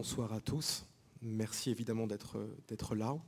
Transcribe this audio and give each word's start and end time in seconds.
bonsoir 0.00 0.32
à 0.32 0.40
tous. 0.40 0.86
Merci 1.20 1.68
évidemment 1.70 2.06
d'être 2.06 2.94
là. 2.94 3.18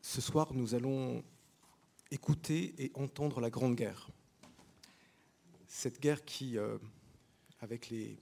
Ce 0.00 0.20
soir, 0.20 0.52
nous 0.54 0.74
allons 0.74 1.22
écouter 2.10 2.74
et 2.76 2.90
entendre 2.94 3.40
la 3.40 3.48
Grande 3.48 3.76
Guerre. 3.76 4.10
Cette 5.68 6.00
guerre 6.00 6.24
qui, 6.24 6.58
euh, 6.58 6.78
avec 7.60 7.90
les 7.90 8.18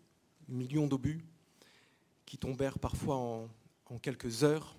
millions 0.49 0.87
d'obus 0.87 1.25
qui 2.27 2.37
tombèrent 2.37 2.79
parfois 2.79 3.17
en, 3.17 3.99
quelques 4.03 4.45
heures, 4.45 4.77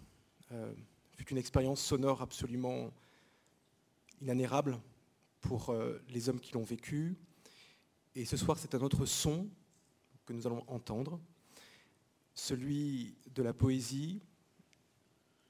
euh, 0.51 0.71
fut 1.15 1.31
une 1.31 1.39
expérience 1.39 1.81
sonore 1.81 2.21
absolument 2.21 2.91
inanérable 4.21 4.79
pour 5.41 5.71
euh, 5.71 5.99
les 6.09 6.29
hommes 6.29 6.39
qui 6.39 6.53
l'ont 6.53 6.61
vécu. 6.61 7.17
Et 8.13 8.25
ce 8.25 8.37
soir, 8.37 8.59
c'est 8.59 8.75
un 8.75 8.81
autre 8.81 9.07
son 9.07 9.49
que 10.27 10.33
nous 10.33 10.45
allons 10.45 10.63
entendre, 10.67 11.19
celui 12.33 13.15
de 13.33 13.43
la 13.43 13.53
poésie 13.53 14.21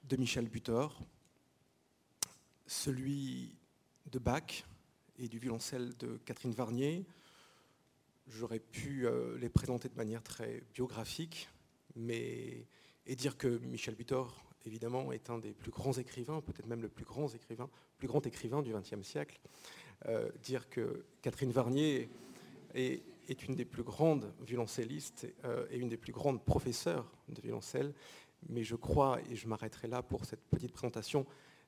de 0.04 0.16
Michel 0.18 0.48
Butor, 0.48 1.02
celui 2.66 3.56
de 4.12 4.20
Bach 4.20 4.66
et 5.18 5.28
du 5.28 5.40
violoncelle 5.40 5.96
de 5.98 6.18
Catherine 6.26 6.54
Varnier. 6.54 7.06
J'aurais 8.28 8.60
pu 8.60 9.06
euh, 9.06 9.38
les 9.38 9.50
présenter 9.50 9.90
de 9.90 9.96
manière 9.96 10.24
très 10.24 10.64
biographique, 10.74 11.50
mais 11.96 12.66
et 13.06 13.16
dire 13.16 13.38
que 13.38 13.48
Michel 13.48 13.96
Butor, 13.96 14.46
évidemment, 14.66 15.12
est 15.12 15.30
un 15.30 15.40
des 15.40 15.52
plus 15.52 15.72
grands 15.72 15.94
écrivains, 15.94 16.42
peut-être 16.42 16.68
même 16.68 16.82
le 16.82 16.90
plus 16.90 17.06
grand 17.06 17.28
écrivain, 17.34 17.70
plus 17.98 18.08
grand 18.08 18.26
écrivain 18.26 18.62
du 18.62 18.72
XXe 18.72 19.02
siècle. 19.02 19.40
Euh, 20.06 20.30
dire 20.44 20.70
que 20.70 21.06
Catherine 21.22 21.52
Varnier 21.52 22.10
est, 22.74 23.04
une 23.34 23.56
des 23.56 23.66
plus 23.66 23.84
grandes 23.84 24.34
violoncellistes 24.42 25.28
euh, 25.46 25.68
et 25.70 25.78
une 25.78 25.90
des 25.90 25.98
plus 25.98 26.12
grandes 26.12 26.44
professeurs 26.44 27.12
de 27.28 27.42
violoncelle. 27.42 27.94
Mais 28.48 28.64
je 28.64 28.76
crois, 28.76 29.20
et 29.30 29.36
je 29.36 29.48
m'arrêterai 29.48 29.88
là 29.88 30.02
pour 30.02 30.26
cette 30.26 30.44
petite 30.50 30.72
présentation, 30.72 31.26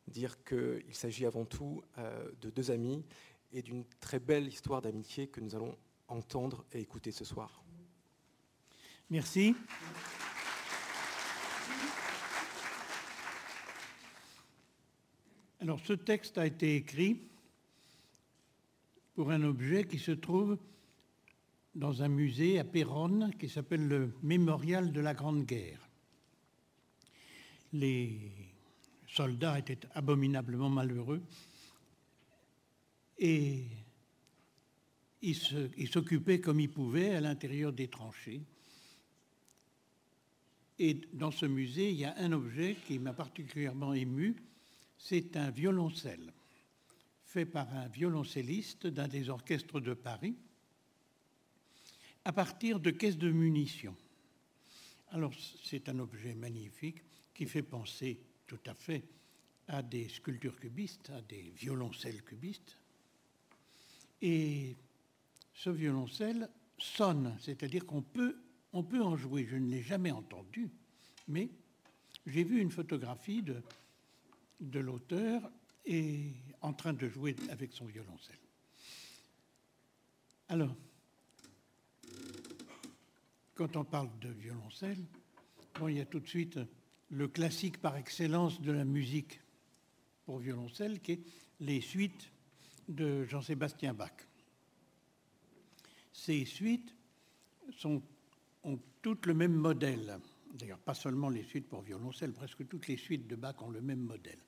dire 0.07 0.43
qu'il 0.43 0.93
s'agit 0.93 1.25
avant 1.25 1.45
tout 1.45 1.83
euh, 1.97 2.31
de 2.41 2.49
deux 2.49 2.71
amis 2.71 3.05
et 3.53 3.61
d'une 3.61 3.85
très 3.99 4.19
belle 4.19 4.47
histoire 4.47 4.81
d'amitié 4.81 5.27
que 5.27 5.41
nous 5.41 5.55
allons 5.55 5.77
entendre 6.07 6.65
et 6.71 6.79
écouter 6.79 7.11
ce 7.11 7.25
soir. 7.25 7.63
Merci. 9.09 9.55
Alors 15.59 15.79
ce 15.85 15.93
texte 15.93 16.37
a 16.37 16.47
été 16.47 16.75
écrit 16.75 17.21
pour 19.13 19.29
un 19.29 19.43
objet 19.43 19.85
qui 19.85 19.99
se 19.99 20.11
trouve 20.11 20.57
dans 21.75 22.03
un 22.03 22.07
musée 22.07 22.59
à 22.59 22.63
Péronne 22.63 23.33
qui 23.39 23.47
s'appelle 23.47 23.87
le 23.87 24.13
Mémorial 24.23 24.91
de 24.91 24.99
la 24.99 25.13
Grande 25.13 25.45
Guerre. 25.45 25.87
Les 27.73 28.31
soldats 29.07 29.59
étaient 29.59 29.79
abominablement 29.93 30.69
malheureux 30.69 31.21
et 33.17 33.65
ils 35.21 35.87
s'occupaient 35.87 36.41
comme 36.41 36.59
ils 36.59 36.71
pouvaient 36.71 37.15
à 37.15 37.21
l'intérieur 37.21 37.71
des 37.71 37.87
tranchées. 37.87 38.41
Et 40.79 40.99
dans 41.13 41.31
ce 41.31 41.45
musée, 41.45 41.91
il 41.91 41.97
y 41.97 42.05
a 42.05 42.15
un 42.17 42.31
objet 42.31 42.75
qui 42.87 42.97
m'a 42.97 43.13
particulièrement 43.13 43.93
ému, 43.93 44.35
c'est 44.97 45.37
un 45.37 45.51
violoncelle 45.51 46.33
fait 47.23 47.45
par 47.45 47.73
un 47.73 47.87
violoncelliste 47.87 48.87
d'un 48.87 49.07
des 49.07 49.29
orchestres 49.29 49.79
de 49.79 49.93
Paris 49.93 50.35
à 52.25 52.31
partir 52.31 52.79
de 52.79 52.91
caisses 52.91 53.17
de 53.17 53.31
munitions. 53.31 53.95
Alors 55.09 55.33
c'est 55.63 55.89
un 55.89 55.99
objet 55.99 56.33
magnifique 56.35 57.01
qui 57.33 57.45
fait 57.45 57.63
penser 57.63 58.19
tout 58.47 58.59
à 58.65 58.73
fait 58.73 59.03
à 59.67 59.81
des 59.81 60.09
sculptures 60.09 60.59
cubistes, 60.59 61.09
à 61.09 61.21
des 61.21 61.51
violoncelles 61.55 62.23
cubistes. 62.23 62.77
Et 64.21 64.75
ce 65.53 65.69
violoncelle 65.69 66.49
sonne, 66.77 67.37
c'est-à-dire 67.39 67.85
qu'on 67.85 68.01
peut, 68.01 68.37
on 68.73 68.83
peut 68.83 69.01
en 69.01 69.15
jouer. 69.17 69.45
Je 69.45 69.55
ne 69.55 69.69
l'ai 69.69 69.81
jamais 69.81 70.11
entendu, 70.11 70.69
mais 71.27 71.49
j'ai 72.25 72.43
vu 72.43 72.61
une 72.61 72.71
photographie 72.71 73.41
de, 73.41 73.61
de 74.59 74.79
l'auteur 74.79 75.51
en 76.61 76.73
train 76.73 76.93
de 76.93 77.07
jouer 77.09 77.35
avec 77.49 77.73
son 77.73 77.85
violoncelle. 77.85 78.37
Alors, 80.49 80.75
quand 83.55 83.75
on 83.75 83.83
parle 83.83 84.09
de 84.19 84.29
violoncelle, 84.29 85.03
bon, 85.79 85.87
il 85.87 85.97
y 85.97 86.01
a 86.01 86.05
tout 86.05 86.19
de 86.19 86.27
suite 86.27 86.59
le 87.09 87.27
classique 87.27 87.79
par 87.79 87.97
excellence 87.97 88.61
de 88.61 88.71
la 88.71 88.85
musique 88.85 89.41
pour 90.25 90.39
violoncelle, 90.39 91.01
qui 91.01 91.13
est 91.13 91.21
les 91.59 91.81
suites 91.81 92.31
de 92.87 93.25
Jean-Sébastien 93.25 93.93
Bach. 93.93 94.13
Ces 96.13 96.45
suites 96.45 96.95
ont 97.85 98.01
toutes 99.01 99.25
le 99.25 99.33
même 99.33 99.53
modèle. 99.53 100.19
D'ailleurs, 100.53 100.79
pas 100.79 100.93
seulement 100.93 101.29
les 101.29 101.43
suites 101.43 101.67
pour 101.67 101.81
violoncelle, 101.81 102.33
presque 102.33 102.67
toutes 102.67 102.87
les 102.87 102.97
suites 102.97 103.27
de 103.27 103.35
Bach 103.35 103.61
ont 103.61 103.69
le 103.69 103.81
même 103.81 104.01
modèle. 104.01 104.39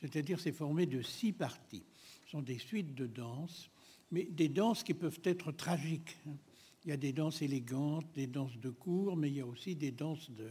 C'est-à-dire, 0.00 0.38
c'est 0.40 0.52
formé 0.52 0.86
de 0.86 1.02
six 1.02 1.32
parties. 1.32 1.84
Ce 2.24 2.30
sont 2.32 2.42
des 2.42 2.58
suites 2.58 2.94
de 2.94 3.06
danses, 3.06 3.70
mais 4.10 4.24
des 4.24 4.48
danses 4.48 4.82
qui 4.82 4.94
peuvent 4.94 5.20
être 5.24 5.52
tragiques. 5.52 6.16
Il 6.84 6.90
y 6.90 6.92
a 6.92 6.96
des 6.96 7.12
danses 7.12 7.42
élégantes, 7.42 8.06
des 8.14 8.26
danses 8.26 8.56
de 8.58 8.70
cour, 8.70 9.16
mais 9.16 9.28
il 9.28 9.36
y 9.36 9.40
a 9.40 9.46
aussi 9.46 9.74
des 9.74 9.90
danses 9.90 10.30
de, 10.30 10.48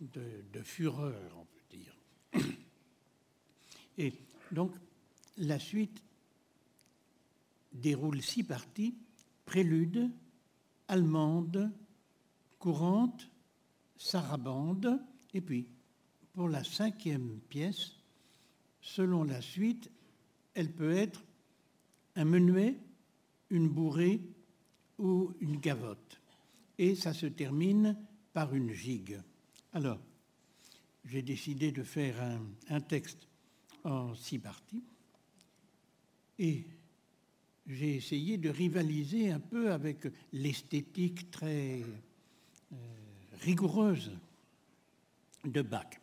de, 0.00 0.62
fureur, 0.62 1.36
on 1.36 1.44
peut 1.44 1.76
dire. 1.76 1.96
Et 3.98 4.12
donc, 4.50 4.72
la 5.38 5.58
suite 5.58 6.02
déroule 7.72 8.20
six 8.22 8.42
parties 8.42 8.94
prélude, 9.44 10.10
allemande, 10.88 11.70
courante, 12.58 13.28
sarabande, 13.96 15.00
et 15.34 15.40
puis 15.40 15.66
pour 16.32 16.48
la 16.48 16.64
cinquième 16.64 17.38
pièce, 17.48 17.96
selon 18.80 19.24
la 19.24 19.40
suite, 19.42 19.90
elle 20.54 20.72
peut 20.72 20.92
être 20.92 21.22
un 22.16 22.24
menuet, 22.24 22.76
une 23.50 23.68
bourrée 23.68 24.22
ou 25.02 25.34
une 25.40 25.58
gavotte. 25.58 26.20
Et 26.78 26.94
ça 26.94 27.12
se 27.12 27.26
termine 27.26 27.96
par 28.32 28.54
une 28.54 28.72
gigue. 28.72 29.20
Alors, 29.72 30.00
j'ai 31.04 31.22
décidé 31.22 31.72
de 31.72 31.82
faire 31.82 32.16
un, 32.68 32.80
texte 32.80 33.26
en 33.82 34.14
six 34.14 34.38
parties 34.38 34.84
et 36.38 36.64
j'ai 37.66 37.96
essayé 37.96 38.38
de 38.38 38.48
rivaliser 38.48 39.32
un 39.32 39.40
peu 39.40 39.72
avec 39.72 40.06
l'esthétique 40.32 41.30
très 41.32 41.82
euh, 42.72 42.76
rigoureuse 43.40 44.12
de 45.44 45.62
Bach. 45.62 46.00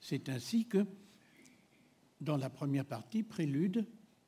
C'est 0.00 0.28
ainsi 0.28 0.66
que 0.66 0.86
dans 2.20 2.36
la 2.36 2.50
première 2.50 2.84
partie, 2.84 3.24
prélude, 3.24 3.84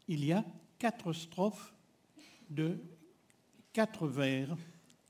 il 0.08 0.24
y 0.24 0.32
a 0.32 0.44
quatre 0.78 1.12
strophes 1.12 1.74
de 2.50 2.80
quatre 3.74 4.06
vers 4.06 4.56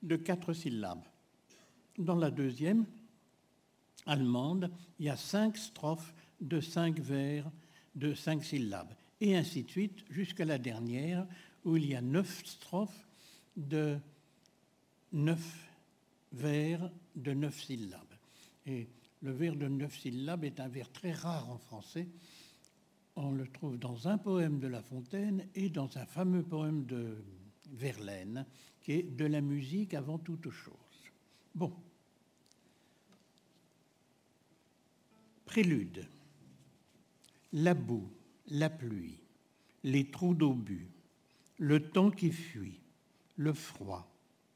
de 0.03 0.17
quatre 0.17 0.55
syllabes. 0.55 1.05
Dans 1.99 2.17
la 2.17 2.31
deuxième, 2.31 2.87
allemande, 4.07 4.73
il 4.99 5.07
y 5.07 5.11
a 5.11 5.17
cinq 5.17 5.57
strophes 5.57 6.15
de 6.41 6.61
cinq 6.61 6.99
vers 6.99 7.49
de 7.95 8.15
cinq 8.15 8.43
syllabes. 8.43 8.93
Et 9.21 9.37
ainsi 9.37 9.63
de 9.63 9.71
suite 9.71 10.05
jusqu'à 10.11 10.45
la 10.45 10.59
dernière, 10.59 11.27
où 11.65 11.77
il 11.77 11.87
y 11.87 11.95
a 11.95 12.01
neuf 12.01 12.45
strophes 12.45 13.07
de 13.57 13.97
neuf 15.13 15.71
vers 16.33 16.91
de 17.15 17.33
neuf 17.33 17.63
syllabes. 17.63 18.01
Et 18.67 18.89
le 19.23 19.31
vers 19.31 19.57
de 19.57 19.69
neuf 19.69 19.97
syllabes 20.01 20.45
est 20.45 20.59
un 20.59 20.69
vers 20.69 20.91
très 20.91 21.13
rare 21.13 21.51
en 21.51 21.59
français, 21.59 22.09
on 23.17 23.31
le 23.31 23.47
trouve 23.47 23.79
dans 23.79 24.09
un 24.09 24.19
poème 24.19 24.59
de 24.59 24.67
La 24.67 24.83
Fontaine 24.83 25.47
et 25.55 25.69
dans 25.69 25.97
un 25.99 26.07
fameux 26.07 26.43
poème 26.43 26.85
de 26.87 27.17
Verlaine, 27.75 28.47
qui 28.81 28.93
est 28.93 29.03
De 29.03 29.25
la 29.25 29.41
musique 29.41 29.95
avant 29.95 30.19
toute 30.19 30.51
chose. 30.51 30.75
Bon. 31.55 31.73
Prélude. 35.45 36.07
La 37.53 37.75
boue, 37.75 38.11
la 38.49 38.71
pluie, 38.71 39.21
les 39.85 40.11
trous 40.11 40.35
d'obus, 40.35 40.89
le 41.59 41.91
temps 41.91 42.11
qui 42.11 42.33
fuit, 42.33 42.81
le 43.37 43.53
froid, 43.53 44.11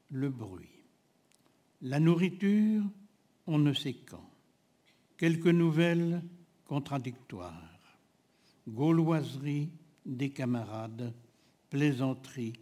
le 0.09 0.29
bruit. 0.29 0.83
La 1.81 1.99
nourriture, 1.99 2.83
on 3.47 3.57
ne 3.57 3.73
sait 3.73 3.93
quand. 3.93 4.29
Quelques 5.17 5.47
nouvelles 5.47 6.21
contradictoires 6.65 7.69
gauloiserie 8.69 9.69
des 10.05 10.29
camarades, 10.29 11.13
plaisanterie 11.69 12.53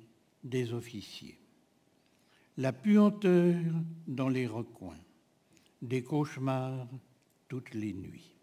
des 0.48 0.74
officiers. 0.74 1.40
la 2.58 2.74
puanteur 2.74 3.56
dans 4.08 4.30
les 4.30 4.48
recoins, 4.48 5.04
des 5.82 6.04
cauchemars 6.04 6.88
toutes 7.48 7.74
les 7.74 7.94
nuits. 7.94 8.37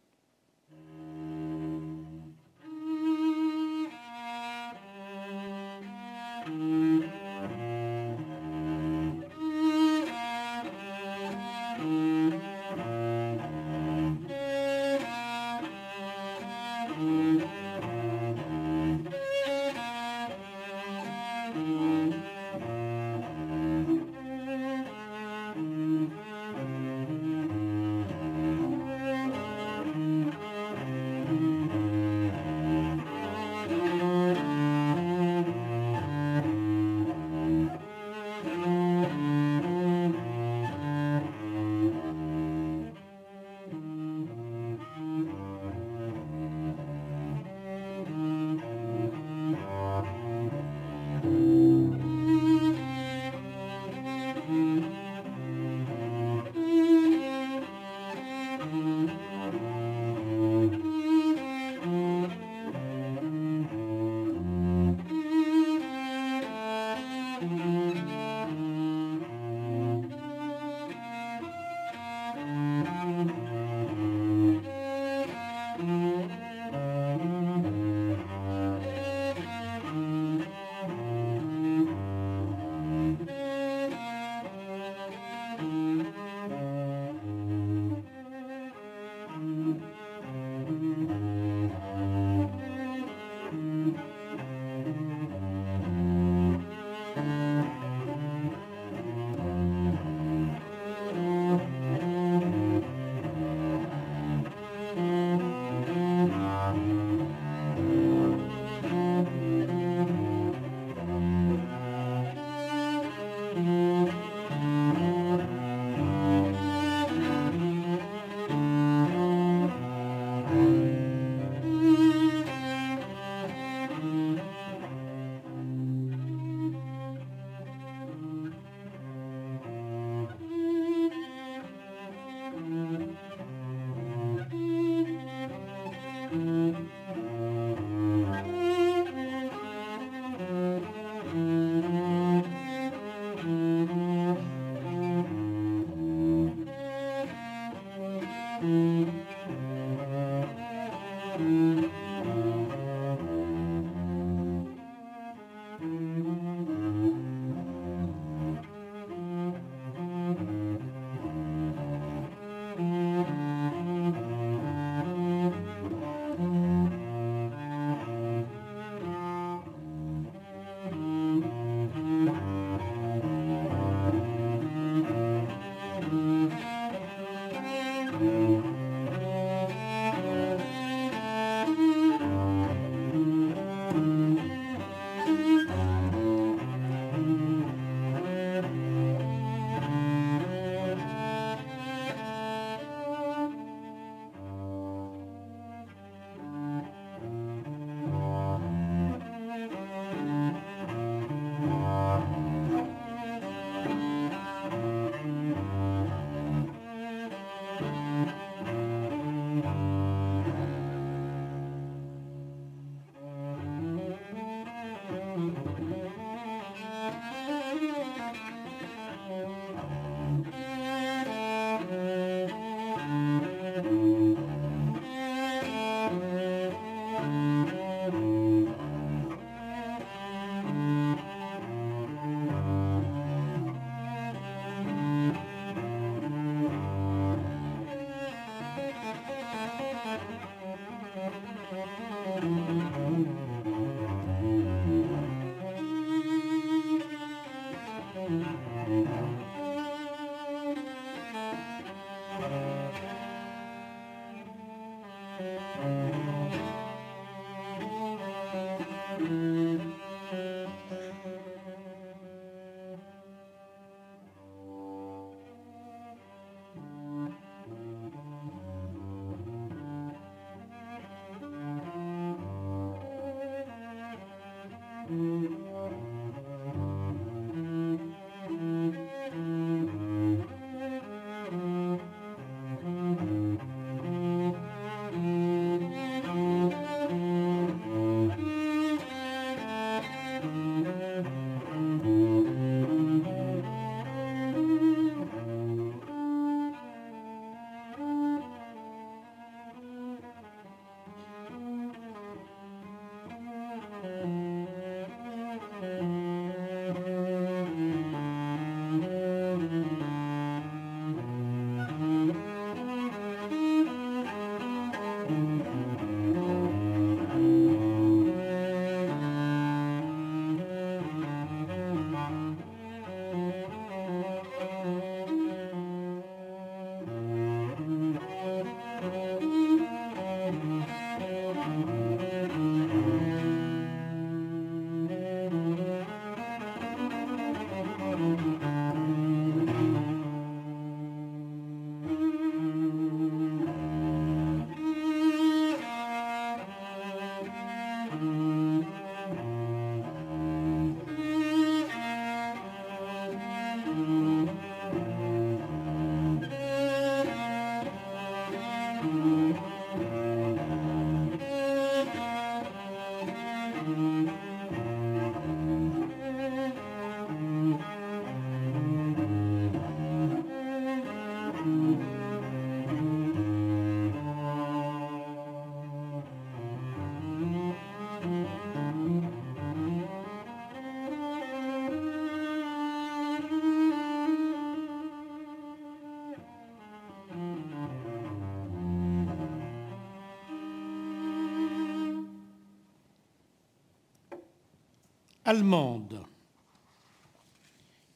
Allemande. 395.46 396.24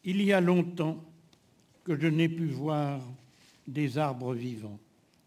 Il 0.04 0.22
y 0.22 0.32
a 0.32 0.40
longtemps 0.40 1.04
que 1.84 1.98
je 2.00 2.06
n'ai 2.06 2.28
pu 2.28 2.46
voir 2.46 3.00
des 3.66 3.98
arbres 3.98 4.34
vivants, 4.34 4.78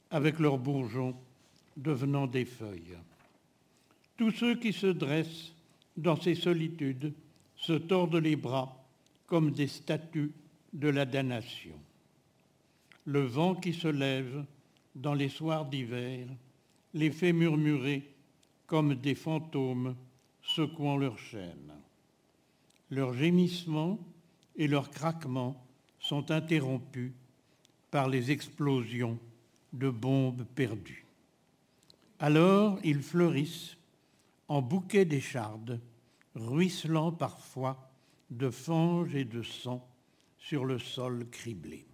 avec 0.10 0.40
leurs 0.40 0.58
bourgeons 0.58 1.16
devenant 1.78 2.26
des 2.26 2.46
feuilles. 2.46 2.98
Tous 4.18 4.32
ceux 4.32 4.56
qui 4.56 4.74
se 4.74 4.88
dressent 4.88 5.54
dans 5.96 6.20
ces 6.20 6.34
solitudes 6.34 7.14
se 7.56 7.74
tordent 7.74 8.16
les 8.16 8.36
bras 8.36 8.84
comme 9.28 9.52
des 9.52 9.68
statues 9.68 10.32
de 10.74 10.90
la 10.90 11.06
damnation. 11.06 11.76
Le 13.06 13.22
vent 13.22 13.54
qui 13.54 13.74
se 13.74 13.88
lève 13.88 14.44
dans 14.96 15.14
les 15.14 15.30
soirs 15.30 15.66
d'hiver 15.66 16.28
les 16.96 17.12
fait 17.12 17.34
murmurer 17.34 18.10
comme 18.66 18.96
des 18.96 19.16
fantômes 19.16 19.96
secouant 20.42 20.98
leurs 20.98 21.20
chaînes. 21.20 21.74
Leurs 22.92 23.14
gémissements 23.14 24.00
et 24.56 24.68
leurs 24.68 24.92
craquements 24.92 25.66
sont 26.00 26.30
interrompus 26.30 27.14
par 27.90 28.10
les 28.10 28.32
explosions 28.32 29.18
de 29.74 29.90
bombes 29.90 30.46
perdues. 30.56 31.06
Alors 32.20 32.78
ils 32.84 33.02
fleurissent 33.02 33.78
en 34.50 34.62
bouquets 34.62 35.06
d'échardes, 35.06 35.80
ruisselant 36.36 37.12
parfois 37.12 37.90
de 38.30 38.50
fange 38.50 39.16
et 39.16 39.26
de 39.26 39.42
sang 39.42 39.88
sur 40.38 40.66
le 40.66 40.78
sol 40.78 41.28
criblé. 41.32 41.88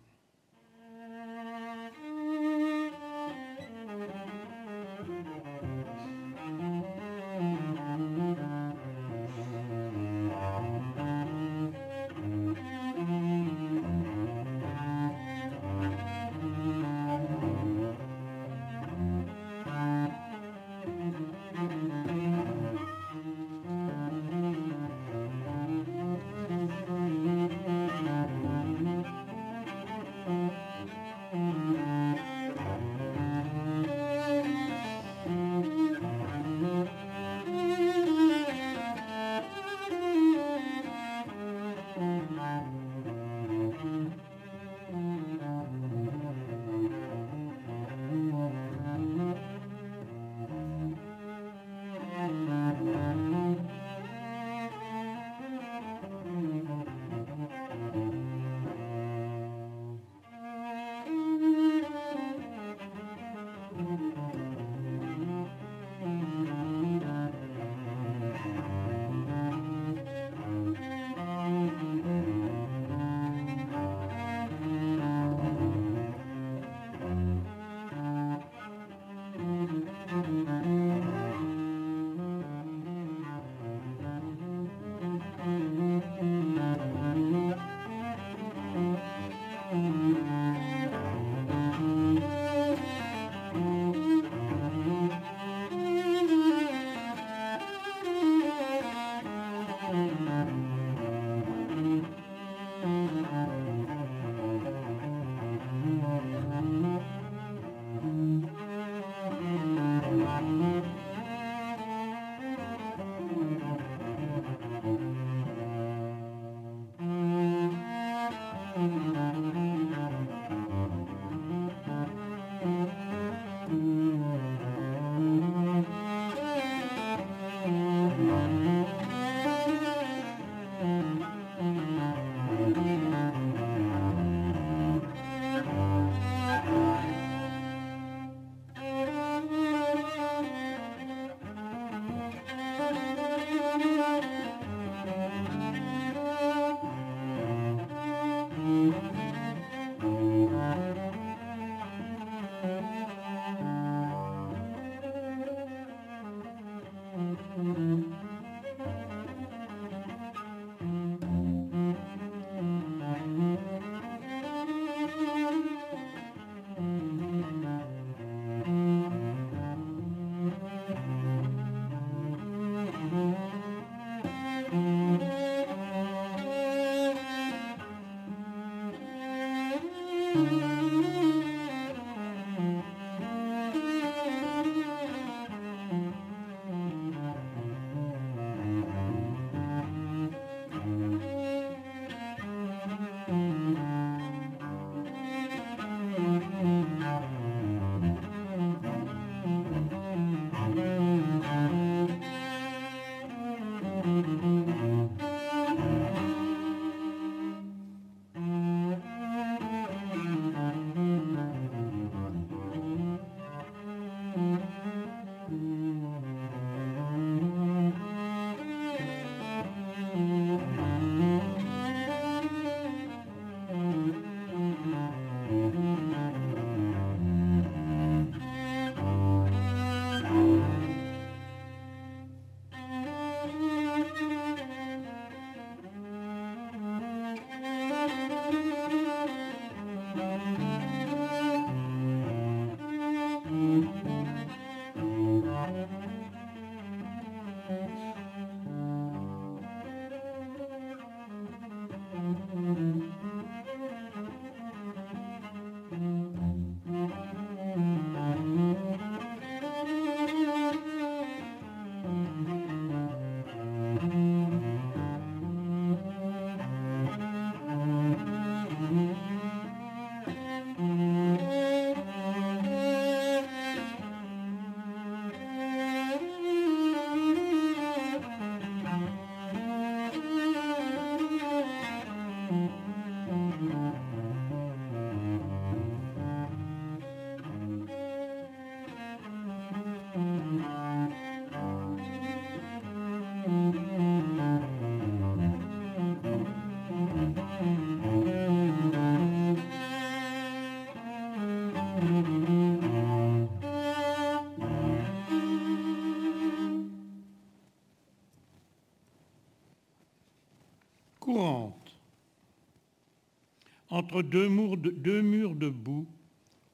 Entre 314.07 314.21
deux 314.21 314.47
murs 314.47 315.55
de, 315.55 315.69
boue, 315.69 316.07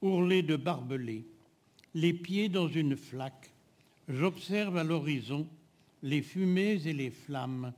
ourlés 0.04 0.44
de 0.44 0.56
barbelés, 0.56 1.26
les 1.96 2.14
pieds 2.14 2.48
dans 2.48 2.68
une 2.68 2.96
flaque, 2.96 3.52
j'observe 4.08 4.78
à 4.78 4.84
l'horizon 4.84 5.48
les 6.04 6.22
fumées 6.22 6.80
et 6.86 6.94
les 6.94 7.10
flammes 7.10 7.74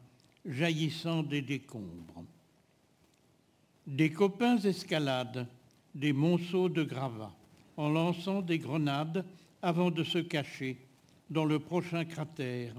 jaillissant 0.46 1.24
des 1.24 1.42
décombres. 1.42 2.26
Des 3.88 4.12
copains 4.12 4.58
escaladent 4.58 5.48
des 5.94 6.12
monceaux 6.12 6.68
de 6.68 6.84
gravats 6.84 7.34
en 7.78 7.88
lançant 7.88 8.42
des 8.42 8.60
grenades 8.60 9.24
avant 9.62 9.90
de 9.90 10.04
se 10.04 10.18
cacher 10.18 10.78
dans 11.30 11.46
le 11.46 11.60
prochain 11.60 12.04
cratère 12.04 12.74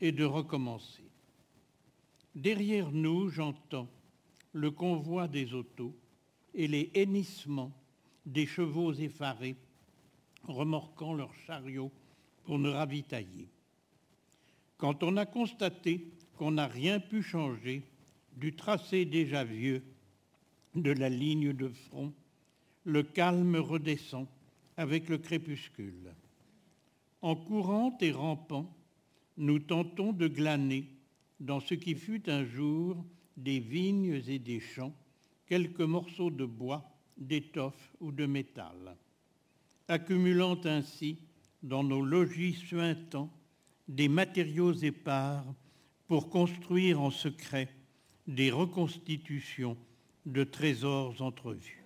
et 0.00 0.10
de 0.10 0.24
recommencer. 0.24 1.04
Derrière 2.34 2.90
nous, 2.90 3.28
j'entends 3.28 3.86
le 4.54 4.72
convoi 4.72 5.28
des 5.28 5.54
autos 5.54 5.94
et 6.56 6.66
les 6.66 6.90
hennissements 6.94 7.70
des 8.24 8.46
chevaux 8.46 8.92
effarés 8.94 9.54
remorquant 10.44 11.14
leurs 11.14 11.34
chariots 11.46 11.92
pour 12.44 12.58
nous 12.58 12.72
ravitailler. 12.72 13.48
Quand 14.78 15.02
on 15.02 15.16
a 15.16 15.26
constaté 15.26 16.08
qu'on 16.36 16.52
n'a 16.52 16.66
rien 16.66 16.98
pu 16.98 17.22
changer 17.22 17.82
du 18.36 18.54
tracé 18.54 19.04
déjà 19.04 19.44
vieux 19.44 19.82
de 20.74 20.90
la 20.90 21.08
ligne 21.08 21.52
de 21.52 21.68
front, 21.68 22.12
le 22.84 23.02
calme 23.02 23.56
redescend 23.56 24.26
avec 24.76 25.08
le 25.08 25.18
crépuscule. 25.18 26.14
En 27.22 27.34
courant 27.34 27.96
et 28.00 28.12
rampant, 28.12 28.72
nous 29.36 29.58
tentons 29.58 30.12
de 30.12 30.28
glaner 30.28 30.86
dans 31.40 31.60
ce 31.60 31.74
qui 31.74 31.94
fut 31.94 32.28
un 32.30 32.44
jour 32.44 33.04
des 33.36 33.58
vignes 33.58 34.22
et 34.26 34.38
des 34.38 34.60
champs, 34.60 34.94
quelques 35.46 35.80
morceaux 35.80 36.30
de 36.30 36.44
bois, 36.44 36.84
d'étoffe 37.16 37.94
ou 38.00 38.12
de 38.12 38.26
métal, 38.26 38.96
accumulant 39.88 40.58
ainsi 40.64 41.18
dans 41.62 41.82
nos 41.82 42.04
logis 42.04 42.54
suintants 42.54 43.30
des 43.88 44.08
matériaux 44.08 44.72
épars 44.72 45.44
pour 46.06 46.28
construire 46.28 47.00
en 47.00 47.10
secret 47.10 47.68
des 48.26 48.50
reconstitutions 48.50 49.76
de 50.26 50.44
trésors 50.44 51.22
entrevus. 51.22 51.84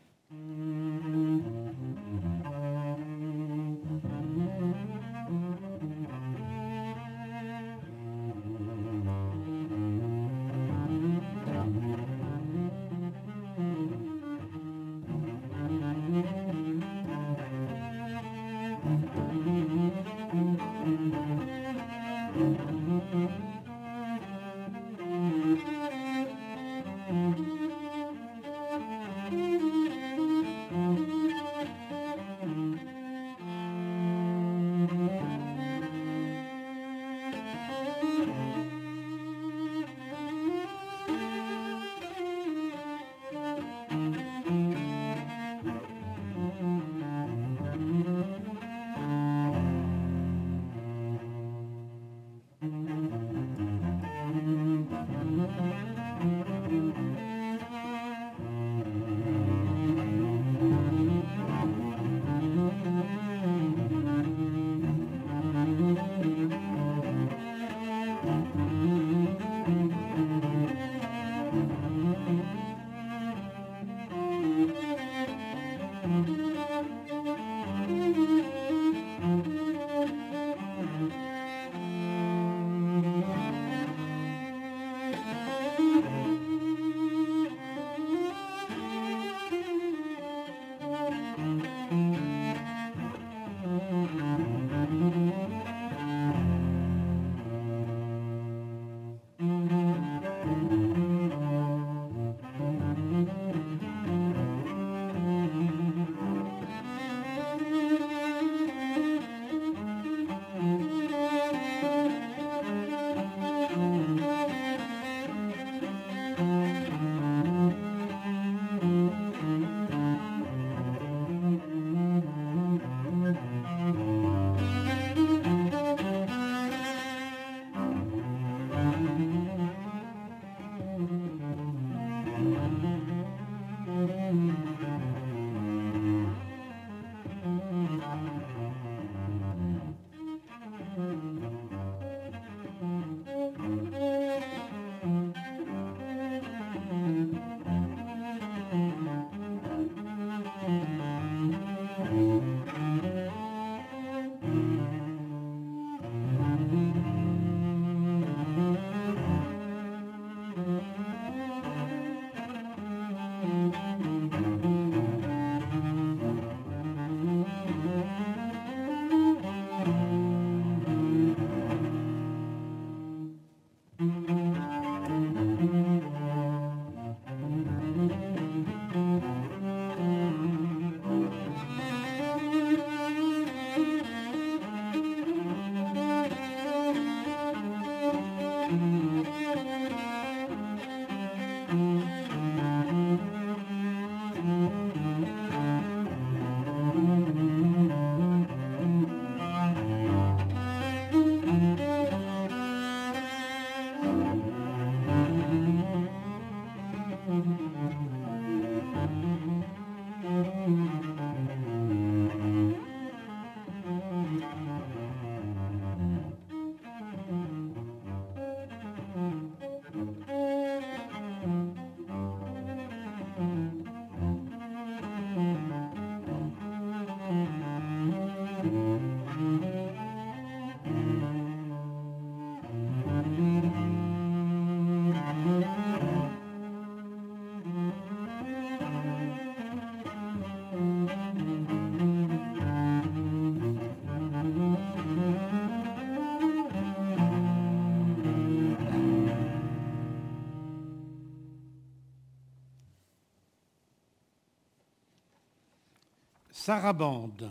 Sarabande. 256.71 257.51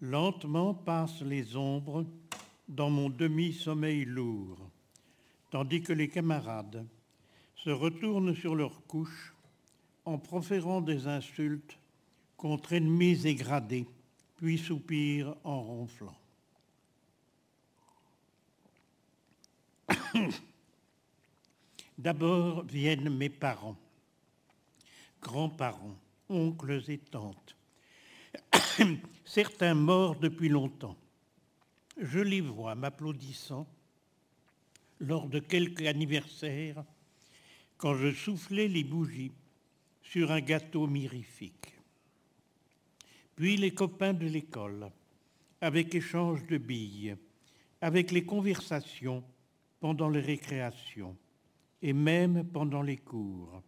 Lentement 0.00 0.72
passent 0.72 1.20
les 1.20 1.54
ombres 1.54 2.06
dans 2.66 2.88
mon 2.88 3.10
demi-sommeil 3.10 4.06
lourd, 4.06 4.56
tandis 5.50 5.82
que 5.82 5.92
les 5.92 6.08
camarades 6.08 6.86
se 7.56 7.68
retournent 7.68 8.34
sur 8.34 8.54
leurs 8.54 8.86
couches 8.86 9.34
en 10.06 10.16
proférant 10.16 10.80
des 10.80 11.06
insultes 11.06 11.78
contre 12.38 12.72
ennemis 12.72 13.26
égradés, 13.26 13.86
puis 14.36 14.56
soupirent 14.56 15.36
en 15.44 15.60
ronflant. 15.60 16.18
D'abord 21.98 22.62
viennent 22.62 23.14
mes 23.14 23.28
parents, 23.28 23.76
grands-parents, 25.20 25.98
oncles 26.28 26.82
et 26.88 26.98
tantes, 26.98 27.56
certains 29.24 29.74
morts 29.74 30.16
depuis 30.16 30.48
longtemps. 30.48 30.96
Je 32.00 32.20
les 32.20 32.40
vois 32.40 32.74
m'applaudissant 32.74 33.66
lors 35.00 35.28
de 35.28 35.38
quelques 35.38 35.86
anniversaires 35.86 36.84
quand 37.76 37.94
je 37.94 38.12
soufflais 38.12 38.68
les 38.68 38.84
bougies 38.84 39.32
sur 40.02 40.30
un 40.30 40.40
gâteau 40.40 40.86
mirifique. 40.86 41.74
Puis 43.36 43.56
les 43.56 43.72
copains 43.72 44.14
de 44.14 44.26
l'école, 44.26 44.90
avec 45.60 45.94
échange 45.94 46.44
de 46.46 46.58
billes, 46.58 47.16
avec 47.80 48.10
les 48.10 48.24
conversations 48.24 49.22
pendant 49.80 50.08
les 50.08 50.20
récréations 50.20 51.16
et 51.82 51.92
même 51.92 52.44
pendant 52.44 52.82
les 52.82 52.96
cours, 52.96 53.62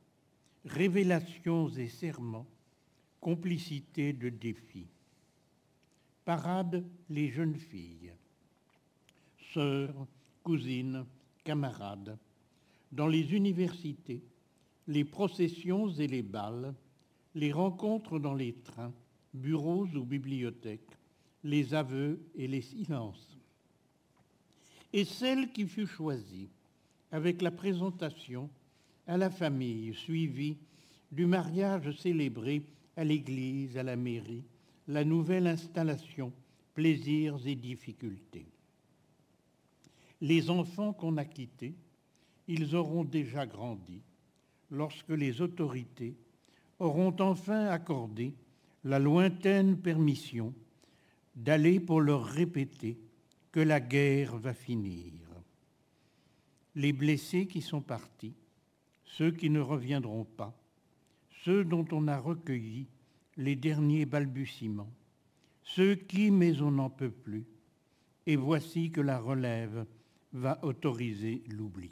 révélations 0.65 1.69
et 1.69 1.89
serments, 1.89 2.47
complicité 3.21 4.13
de 4.13 4.29
défis. 4.29 4.89
Parade 6.25 6.85
les 7.09 7.29
jeunes 7.29 7.57
filles, 7.57 8.13
sœurs, 9.53 10.07
cousines, 10.43 11.05
camarades, 11.45 12.19
dans 12.93 13.07
les 13.07 13.35
universités, 13.35 14.23
les 14.87 15.05
processions 15.05 15.89
et 15.89 16.07
les 16.07 16.23
bals, 16.23 16.75
les 17.35 17.53
rencontres 17.53 18.19
dans 18.19 18.35
les 18.35 18.55
trains, 18.55 18.93
bureaux 19.33 19.87
ou 19.87 20.05
bibliothèques, 20.05 20.97
les 21.45 21.75
aveux 21.75 22.21
et 22.35 22.49
les 22.49 22.63
silences. 22.63 23.39
Et 24.93 25.05
celle 25.05 25.53
qui 25.53 25.67
fut 25.67 25.87
choisie 25.87 26.49
avec 27.13 27.43
la 27.43 27.51
présentation 27.51 28.51
à 29.11 29.17
la 29.17 29.29
famille, 29.29 29.93
suivie 29.93 30.57
du 31.11 31.27
mariage 31.27 31.91
célébré 31.99 32.63
à 32.97 33.03
l'église, 33.03 33.77
à 33.77 33.83
la 33.83 33.97
mairie, 33.97 34.45
la 34.87 35.03
nouvelle 35.03 35.49
installation, 35.49 36.33
plaisirs 36.75 37.37
et 37.45 37.57
difficultés. 37.57 38.47
Les 40.21 40.49
enfants 40.49 40.93
qu'on 40.93 41.17
a 41.17 41.25
quittés, 41.25 41.75
ils 42.47 42.77
auront 42.77 43.03
déjà 43.03 43.47
grandi 43.47 44.01
lorsque 44.71 45.11
les 45.11 45.41
autorités 45.41 46.15
auront 46.79 47.17
enfin 47.19 47.67
accordé 47.67 48.33
la 48.85 49.01
lointaine 49.01 49.77
permission 49.77 50.55
d'aller 51.35 51.81
pour 51.81 52.01
leur 52.01 52.25
répéter 52.25 52.97
que 53.51 53.59
la 53.59 53.81
guerre 53.81 54.37
va 54.37 54.55
finir. 54.55 55.13
Les 56.77 56.93
blessés 56.93 57.49
qui 57.49 57.61
sont 57.61 57.81
partis, 57.81 58.35
ceux 59.17 59.31
qui 59.31 59.51
ne 59.51 59.61
reviendront 59.61 60.25
pas, 60.25 60.57
ceux 61.45 61.65
dont 61.65 61.87
on 61.93 62.09
a 62.09 62.19
recueilli 62.19 62.87
les 63.37 63.57
derniers 63.57 64.07
balbutiements, 64.07 64.93
ceux 65.63 65.95
qui, 65.95 66.31
mais 66.31 66.61
on 66.61 66.71
n'en 66.71 66.91
peut 66.91 67.11
plus, 67.11 67.47
et 68.27 68.37
voici 68.37 68.91
que 68.91 69.01
la 69.01 69.19
relève 69.19 69.87
va 70.33 70.63
autoriser 70.65 71.43
l'oubli. 71.49 71.91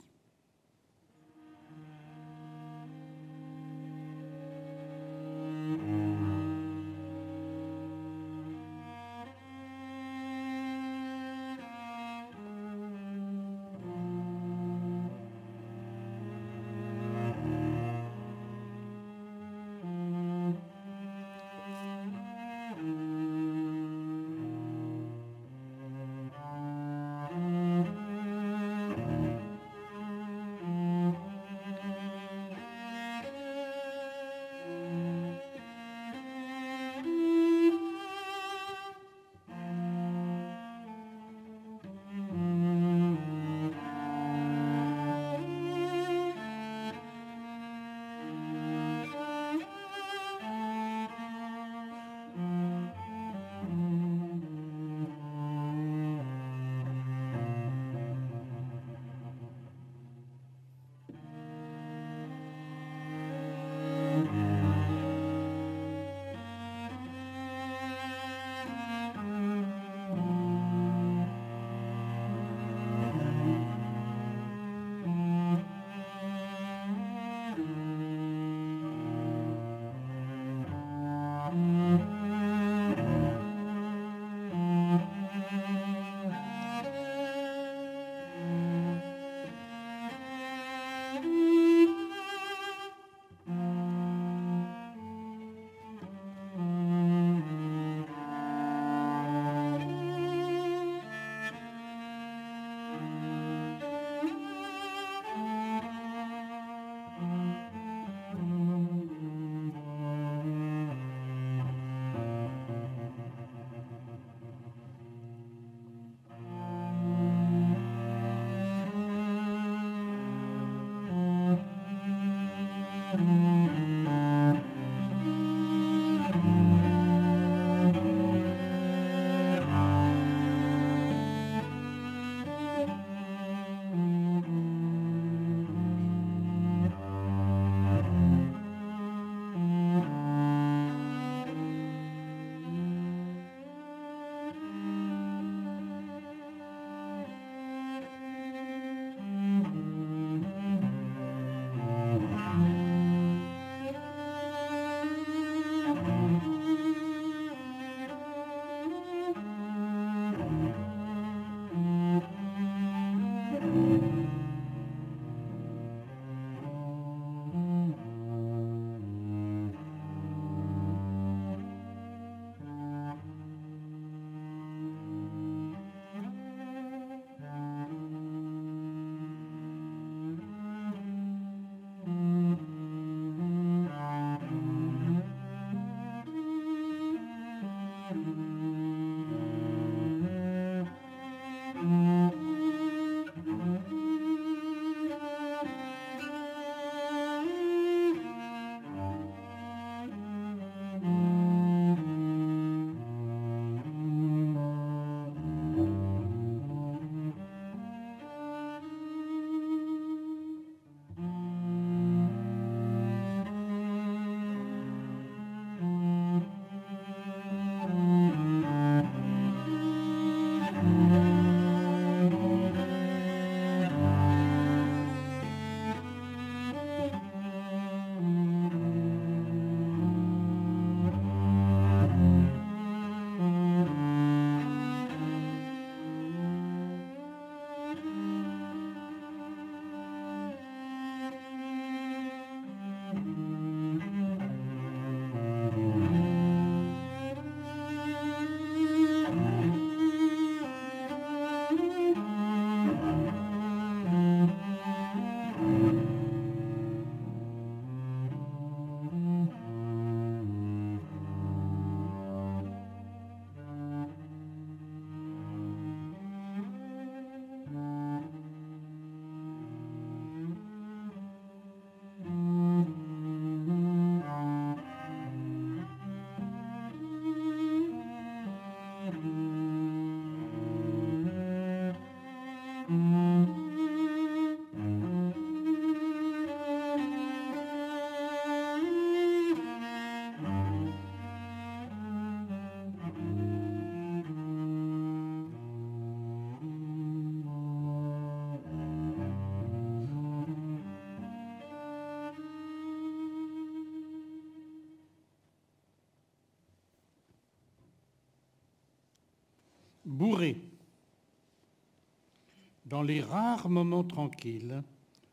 Les 313.09 313.23
rares 313.23 313.71
moments 313.71 314.05
tranquilles 314.05 314.83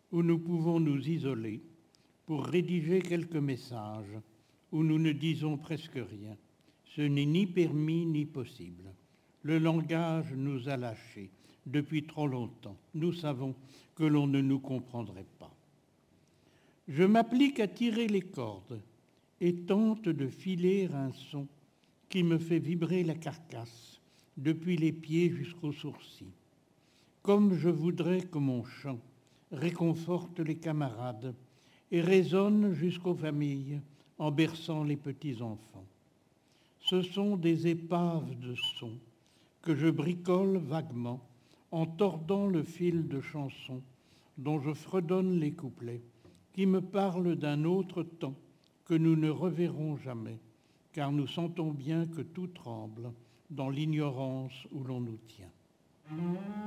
où 0.10 0.24
nous 0.24 0.40
pouvons 0.40 0.80
nous 0.80 1.10
isoler 1.10 1.62
pour 2.26 2.46
rédiger 2.46 3.02
quelques 3.02 3.36
messages, 3.36 4.18
où 4.72 4.82
nous 4.82 4.98
ne 4.98 5.12
disons 5.12 5.58
presque 5.58 5.96
rien, 5.98 6.38
ce 6.86 7.02
n'est 7.02 7.26
ni 7.26 7.46
permis 7.46 8.06
ni 8.06 8.26
possible. 8.26 8.94
Le 9.42 9.60
langage 9.60 10.32
nous 10.34 10.70
a 10.70 10.78
lâchés 10.78 11.30
depuis 11.66 12.04
trop 12.04 12.28
longtemps. 12.28 12.78
Nous 12.94 13.12
savons 13.12 13.54
que 13.94 14.06
l'on 14.06 14.26
ne 14.26 14.40
nous 14.40 14.60
comprendrait 14.60 15.28
pas. 15.38 15.54
Je 16.88 17.04
m'applique 17.04 17.60
à 17.60 17.68
tirer 17.68 18.08
les 18.08 18.22
cordes 18.22 18.82
et 19.42 19.54
tente 19.54 20.08
de 20.08 20.28
filer 20.28 20.88
un 20.94 21.12
son 21.12 21.46
qui 22.08 22.24
me 22.24 22.38
fait 22.38 22.60
vibrer 22.60 23.04
la 23.04 23.16
carcasse 23.16 24.00
depuis 24.38 24.78
les 24.78 24.94
pieds 24.94 25.30
jusqu'aux 25.30 25.74
sourcils. 25.74 26.32
Comme 27.26 27.56
je 27.56 27.70
voudrais 27.70 28.22
que 28.22 28.38
mon 28.38 28.64
chant 28.64 29.00
réconforte 29.52 30.40
les 30.42 30.58
camarades 30.58 31.34
et 31.90 32.00
résonne 32.00 32.74
jusqu'aux 32.74 33.16
familles 33.16 33.82
en 34.20 34.30
berçant 34.30 34.84
les 34.84 34.96
petits-enfants. 34.96 35.88
Ce 36.82 37.02
sont 37.02 37.36
des 37.36 37.66
épaves 37.66 38.38
de 38.38 38.54
sons 38.78 39.00
que 39.64 39.74
je 39.74 39.88
bricole 39.88 40.58
vaguement 40.58 41.20
en 41.72 41.88
tordant 41.88 42.46
le 42.46 42.62
fil 42.62 43.08
de 43.08 43.20
chansons 43.22 43.82
dont 44.38 44.60
je 44.60 44.76
fredonne 44.76 45.40
les 45.40 45.54
couplets, 45.54 46.04
qui 46.54 46.68
me 46.68 46.80
parlent 46.80 47.36
d'un 47.36 47.64
autre 47.64 48.04
temps 48.04 48.36
que 48.86 48.94
nous 48.94 49.16
ne 49.16 49.32
reverrons 49.32 49.98
jamais, 49.98 50.38
car 50.94 51.12
nous 51.12 51.26
sentons 51.26 51.72
bien 51.72 52.06
que 52.06 52.22
tout 52.22 52.50
tremble 52.50 53.12
dans 53.50 53.72
l'ignorance 53.72 54.68
où 54.72 54.84
l'on 54.84 55.00
nous 55.00 55.18
tient. 55.28 55.55
Mm-hmm. 56.08 56.66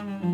Mm-hmm. 0.00 0.29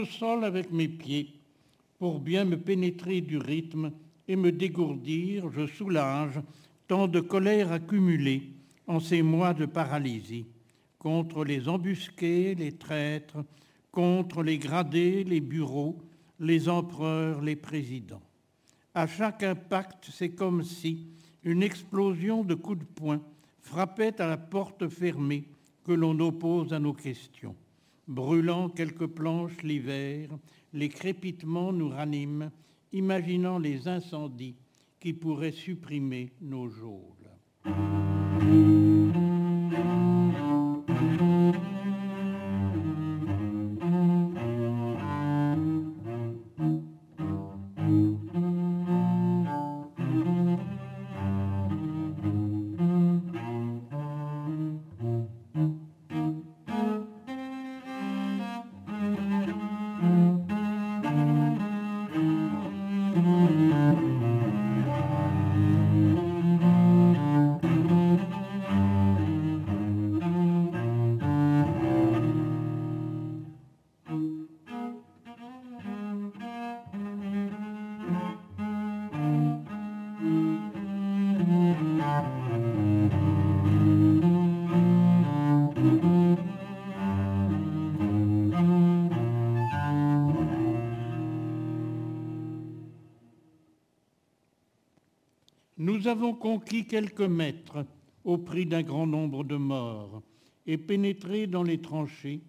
Le 0.00 0.06
sol 0.06 0.44
avec 0.44 0.72
mes 0.72 0.88
pieds 0.88 1.34
pour 1.98 2.20
bien 2.20 2.46
me 2.46 2.56
pénétrer 2.56 3.20
du 3.20 3.36
rythme 3.36 3.92
et 4.26 4.34
me 4.34 4.50
dégourdir, 4.50 5.50
je 5.50 5.66
soulage 5.66 6.40
tant 6.88 7.06
de 7.06 7.20
colère 7.20 7.70
accumulée 7.70 8.54
en 8.86 8.98
ces 8.98 9.20
mois 9.20 9.52
de 9.52 9.66
paralysie, 9.66 10.46
contre 10.98 11.44
les 11.44 11.68
embusqués, 11.68 12.54
les 12.54 12.72
traîtres, 12.72 13.44
contre 13.92 14.42
les 14.42 14.56
gradés, 14.56 15.22
les 15.24 15.40
bureaux, 15.40 15.98
les 16.38 16.70
empereurs, 16.70 17.42
les 17.42 17.56
présidents. 17.56 18.22
À 18.94 19.06
chaque 19.06 19.42
impact, 19.42 20.08
c'est 20.10 20.30
comme 20.30 20.62
si 20.62 21.08
une 21.44 21.62
explosion 21.62 22.42
de 22.42 22.54
coups 22.54 22.78
de 22.78 22.84
poing 22.84 23.20
frappait 23.60 24.18
à 24.20 24.26
la 24.26 24.38
porte 24.38 24.88
fermée 24.88 25.44
que 25.84 25.92
l'on 25.92 26.18
oppose 26.20 26.72
à 26.72 26.78
nos 26.78 26.94
questions. 26.94 27.54
Brûlant 28.08 28.68
quelques 28.68 29.06
planches 29.06 29.62
l'hiver, 29.62 30.30
les 30.72 30.88
crépitements 30.88 31.72
nous 31.72 31.88
raniment, 31.88 32.50
imaginant 32.92 33.58
les 33.58 33.88
incendies 33.88 34.56
qui 34.98 35.12
pourraient 35.12 35.52
supprimer 35.52 36.30
nos 36.40 36.68
geôles. 36.68 37.99
Conquis 96.40 96.86
quelques 96.86 97.20
mètres 97.20 97.84
au 98.24 98.38
prix 98.38 98.64
d'un 98.64 98.82
grand 98.82 99.06
nombre 99.06 99.44
de 99.44 99.56
morts 99.56 100.22
et 100.66 100.78
pénétré 100.78 101.46
dans 101.46 101.62
les 101.62 101.80
tranchées 101.80 102.40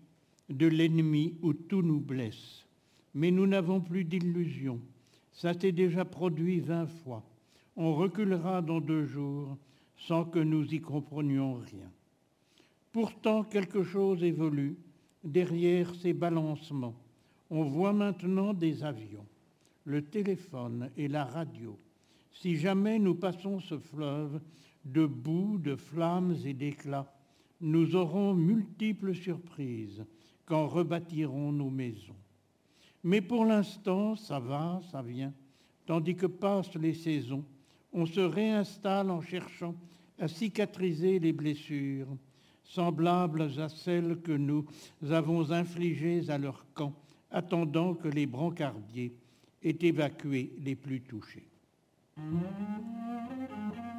de 0.50 0.66
l'ennemi 0.66 1.36
où 1.42 1.54
tout 1.54 1.82
nous 1.82 2.00
blesse. 2.00 2.66
Mais 3.14 3.32
nous 3.32 3.46
n'avons 3.46 3.82
plus 3.82 4.06
d'illusions. 4.06 4.80
Ça 5.34 5.54
s'est 5.54 5.74
déjà 5.74 6.06
produit 6.06 6.62
vingt 6.62 6.88
fois. 6.88 7.24
On 7.76 7.94
reculera 7.94 8.62
dans 8.62 8.80
deux 8.80 9.06
jours 9.06 9.58
sans 9.98 10.24
que 10.24 10.40
nous 10.40 10.74
y 10.74 10.80
comprenions 10.80 11.56
rien. 11.56 11.92
Pourtant, 12.94 13.44
quelque 13.44 13.84
chose 13.84 14.24
évolue 14.24 14.78
derrière 15.24 15.94
ces 15.96 16.14
balancements. 16.14 16.96
On 17.50 17.64
voit 17.64 17.94
maintenant 17.94 18.54
des 18.54 18.84
avions, 18.84 19.26
le 19.84 20.02
téléphone 20.02 20.90
et 20.96 21.10
la 21.10 21.26
radio 21.26 21.78
si 22.32 22.56
jamais 22.56 23.00
nous 23.00 23.16
passons 23.16 23.60
ce 23.60 23.78
fleuve 23.78 24.40
de 24.86 25.06
boue, 25.06 25.58
de 25.58 25.76
flammes 25.76 26.36
et 26.46 26.54
d'éclats, 26.54 27.14
nous 27.60 27.96
aurons 27.96 28.34
multiples 28.34 29.14
surprises 29.14 30.04
quand 30.46 30.68
rebâtirons 30.68 31.52
nos 31.52 31.70
maisons. 31.70 32.16
Mais 33.04 33.22
pour 33.22 33.46
l'instant, 33.46 34.16
ça 34.16 34.40
va, 34.40 34.82
ça 34.92 35.02
vient, 35.02 35.34
tandis 35.86 36.16
que 36.16 36.26
passent 36.26 36.76
les 36.76 36.94
saisons, 36.94 37.46
on 37.94 38.06
se 38.06 38.20
réinstalle 38.20 39.12
en 39.12 39.22
cherchant 39.22 39.76
à 40.20 40.28
cicatriser 40.28 41.20
les 41.20 41.34
blessures, 41.34 42.08
semblables 42.64 43.42
à 43.42 43.70
celles 43.70 44.22
que 44.22 44.32
nous 44.32 44.66
avons 45.10 45.52
infligées 45.52 46.30
à 46.30 46.38
leur 46.38 46.66
camp, 46.74 46.94
attendant 47.30 47.94
que 47.94 48.08
les 48.08 48.26
brancardiers 48.26 49.14
aient 49.64 49.78
évacué 49.82 50.54
les 50.60 50.76
plus 50.76 51.02
touchés. 51.02 51.51
Thank 52.18 53.76
you. 53.76 53.91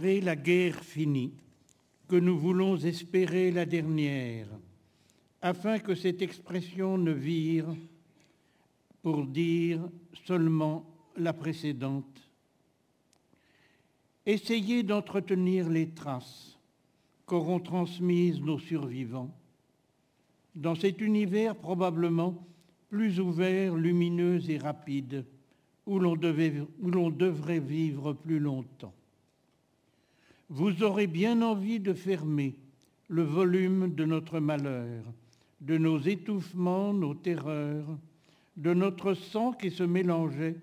La 0.00 0.36
guerre 0.36 0.82
finie, 0.82 1.32
que 2.08 2.16
nous 2.16 2.38
voulons 2.38 2.76
espérer 2.76 3.50
la 3.50 3.66
dernière, 3.66 4.48
afin 5.40 5.78
que 5.78 5.94
cette 5.94 6.22
expression 6.22 6.98
ne 6.98 7.12
vire 7.12 7.66
pour 9.02 9.26
dire 9.26 9.80
seulement 10.26 10.84
la 11.16 11.32
précédente. 11.32 12.20
Essayez 14.26 14.82
d'entretenir 14.82 15.68
les 15.68 15.90
traces 15.90 16.58
qu'auront 17.26 17.60
transmises 17.60 18.40
nos 18.40 18.58
survivants 18.58 19.34
dans 20.54 20.74
cet 20.74 21.00
univers 21.00 21.56
probablement 21.56 22.46
plus 22.88 23.18
ouvert, 23.20 23.74
lumineux 23.74 24.38
et 24.48 24.58
rapide 24.58 25.24
où 25.86 25.98
l'on 25.98 26.16
devrait 26.16 27.60
vivre 27.60 28.12
plus 28.12 28.38
longtemps. 28.38 28.94
Vous 30.54 30.84
aurez 30.84 31.08
bien 31.08 31.42
envie 31.42 31.80
de 31.80 31.92
fermer 31.92 32.54
le 33.08 33.24
volume 33.24 33.92
de 33.92 34.04
notre 34.04 34.38
malheur, 34.38 35.02
de 35.60 35.76
nos 35.76 35.98
étouffements, 35.98 36.94
nos 36.94 37.14
terreurs, 37.14 37.98
de 38.56 38.72
notre 38.72 39.14
sang 39.14 39.50
qui 39.50 39.72
se 39.72 39.82
mélangeait 39.82 40.54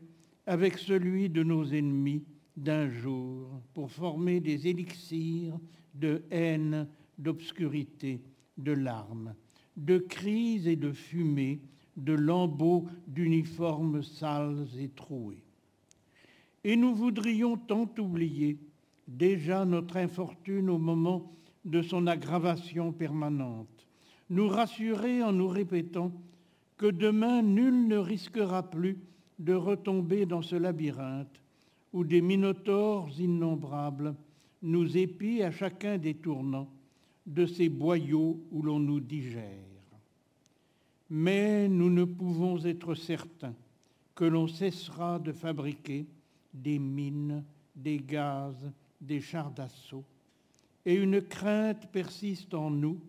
avec 0.48 0.78
celui 0.78 1.28
de 1.28 1.44
nos 1.44 1.66
ennemis 1.66 2.24
d'un 2.56 2.88
jour 2.88 3.50
pour 3.74 3.92
former 3.92 4.39
des 4.39 4.70
élixirs 4.70 5.60
de 5.94 6.24
haine, 6.32 6.88
d'obscurité, 7.18 8.22
de 8.58 8.72
larmes, 8.72 9.36
de 9.76 9.98
cris 9.98 10.70
et 10.70 10.78
de 10.78 10.94
fumée, 10.94 11.60
de 11.98 12.14
lambeaux 12.14 12.88
d'uniformes 13.08 14.04
sales 14.04 14.68
et 14.80 14.88
troués. 14.88 15.44
Et 16.64 16.78
nous 16.78 16.96
voudrions 16.96 17.58
tant 17.58 17.89
oublier 18.00 18.58
déjà 19.18 19.66
notre 19.66 19.97
infortune 19.97 20.70
au 20.70 20.78
moment 20.78 21.32
de 21.66 21.82
son 21.82 22.07
aggravation 22.07 22.91
permanente, 22.91 23.88
nous 24.30 24.47
rassurer 24.47 25.22
en 25.24 25.32
nous 25.32 25.47
répétant 25.47 26.12
que 26.78 26.88
demain 26.88 27.41
nul 27.41 27.88
ne 27.88 27.97
risquera 27.97 28.70
plus 28.70 28.97
de 29.38 29.53
retomber 29.53 30.26
dans 30.26 30.41
ce 30.41 30.55
labyrinthe 30.55 31.41
où 31.93 32.03
des 32.03 32.22
minotaures 32.22 33.09
innombrables 33.20 34.16
nous 34.62 34.97
épient 34.97 35.47
à 35.47 35.51
chacun 35.51 35.97
des 35.97 36.14
tournants 36.14 36.70
de 37.26 37.45
ces 37.45 37.70
boyaux 37.70 38.39
où 38.51 38.62
l'on 38.62 38.80
nous 38.80 38.99
digère. 38.99 39.68
Mais 41.09 41.68
nous 41.68 41.89
ne 41.89 42.05
pouvons 42.05 42.64
être 42.64 42.95
certains 42.95 43.53
que 44.16 44.26
l'on 44.26 44.47
cessera 44.47 45.20
de 45.20 45.32
fabriquer 45.32 46.05
des 46.53 46.80
mines, 46.80 47.43
des 47.76 47.97
gaz, 47.97 48.72
des 49.02 49.20
chars 49.20 49.52
d'assaut, 49.52 50.06
et 50.86 50.95
une 50.95 51.22
crainte 51.22 51.91
persiste 51.91 52.54
en 52.54 52.70
nous 52.70 52.99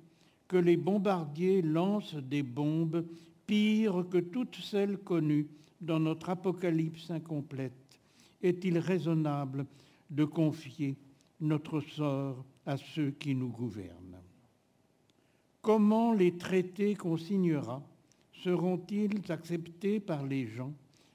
que 0.48 0.56
les 0.56 0.76
bombardiers 0.76 1.62
lancent 1.62 2.14
des 2.16 2.42
bombes 2.42 3.06
pires 3.46 4.06
que 4.10 4.18
toutes 4.18 4.56
celles 4.56 4.98
connues 4.98 5.48
dans 5.80 6.00
notre 6.00 6.30
apocalypse 6.30 7.10
incomplète. 7.10 7.72
Est-il 8.42 8.78
raisonnable 8.78 9.66
de 10.10 10.24
confier 10.24 10.96
notre 11.40 11.80
sort 11.80 12.44
à 12.66 12.76
ceux 12.76 13.10
qui 13.10 13.34
nous 13.34 13.48
gouvernent? 13.48 14.20
Comment 15.60 16.12
les 16.12 16.36
traités 16.36 16.94
qu'on 16.94 17.16
signera 17.16 17.82
seront-ils 18.32 19.30
acceptés 19.30 20.00
par 20.00 20.26
les 20.26 20.46
gens 20.46 20.72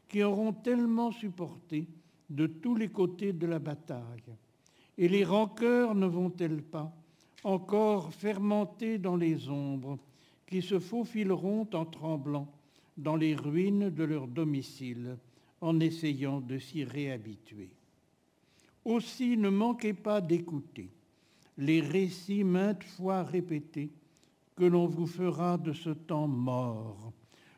qui 0.08 0.24
auront 0.24 0.54
tellement 0.54 1.12
supporté 1.12 1.88
de 2.30 2.48
tous 2.48 2.76
les 2.76 2.88
côtés 2.90 3.34
de 3.34 3.46
la 3.46 3.60
bataille? 3.60 4.24
Et 4.98 5.08
les 5.08 5.24
rancœurs 5.24 5.96
ne 5.96 6.08
vont-elles 6.08 6.64
pas 6.64 6.94
encore 7.44 8.14
fermenter 8.14 8.98
dans 8.98 9.16
les 9.16 9.48
ombres 9.48 10.00
qui 10.48 10.62
se 10.62 10.80
faufileront 10.80 11.68
en 11.74 11.86
tremblant 11.86 12.52
dans 12.98 13.16
les 13.16 13.36
ruines 13.36 13.90
de 13.90 14.04
leur 14.04 14.28
domicile 14.28 15.18
en 15.62 15.80
essayant 15.80 16.42
de 16.42 16.58
s'y 16.58 16.84
réhabituer? 16.84 17.70
Aussi 18.86 19.38
ne 19.38 19.50
manquez 19.50 19.94
pas 19.94 20.22
d'écouter 20.22 20.90
les 21.58 21.82
récits 21.82 22.44
maintes 22.44 22.84
fois 22.84 23.24
répétés 23.24 23.92
que 24.56 24.66
l'on 24.66 24.88
vous 24.88 25.08
fera 25.08 25.58
de 25.58 25.74
ce 25.74 25.90
temps 25.90 26.28
mort, 26.28 27.12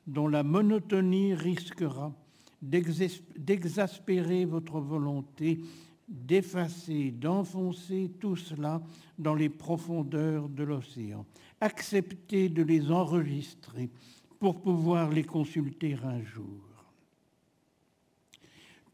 dont 0.08 0.28
la 0.28 0.44
monotonie 0.44 1.34
risquera 1.34 2.14
d'exaspérer 2.62 4.46
votre 4.46 4.80
volonté, 4.80 5.62
d'effacer, 6.10 7.12
d'enfoncer 7.12 8.12
tout 8.20 8.36
cela 8.36 8.82
dans 9.18 9.36
les 9.36 9.50
profondeurs 9.50 10.50
de 10.50 10.64
l'océan. 10.64 11.26
Acceptez 11.62 12.50
de 12.50 12.64
les 12.64 12.92
enregistrer 12.92 13.90
pour 14.40 14.62
pouvoir 14.62 15.12
les 15.12 15.24
consulter 15.24 15.96
un 16.04 16.22
jour 16.24 16.70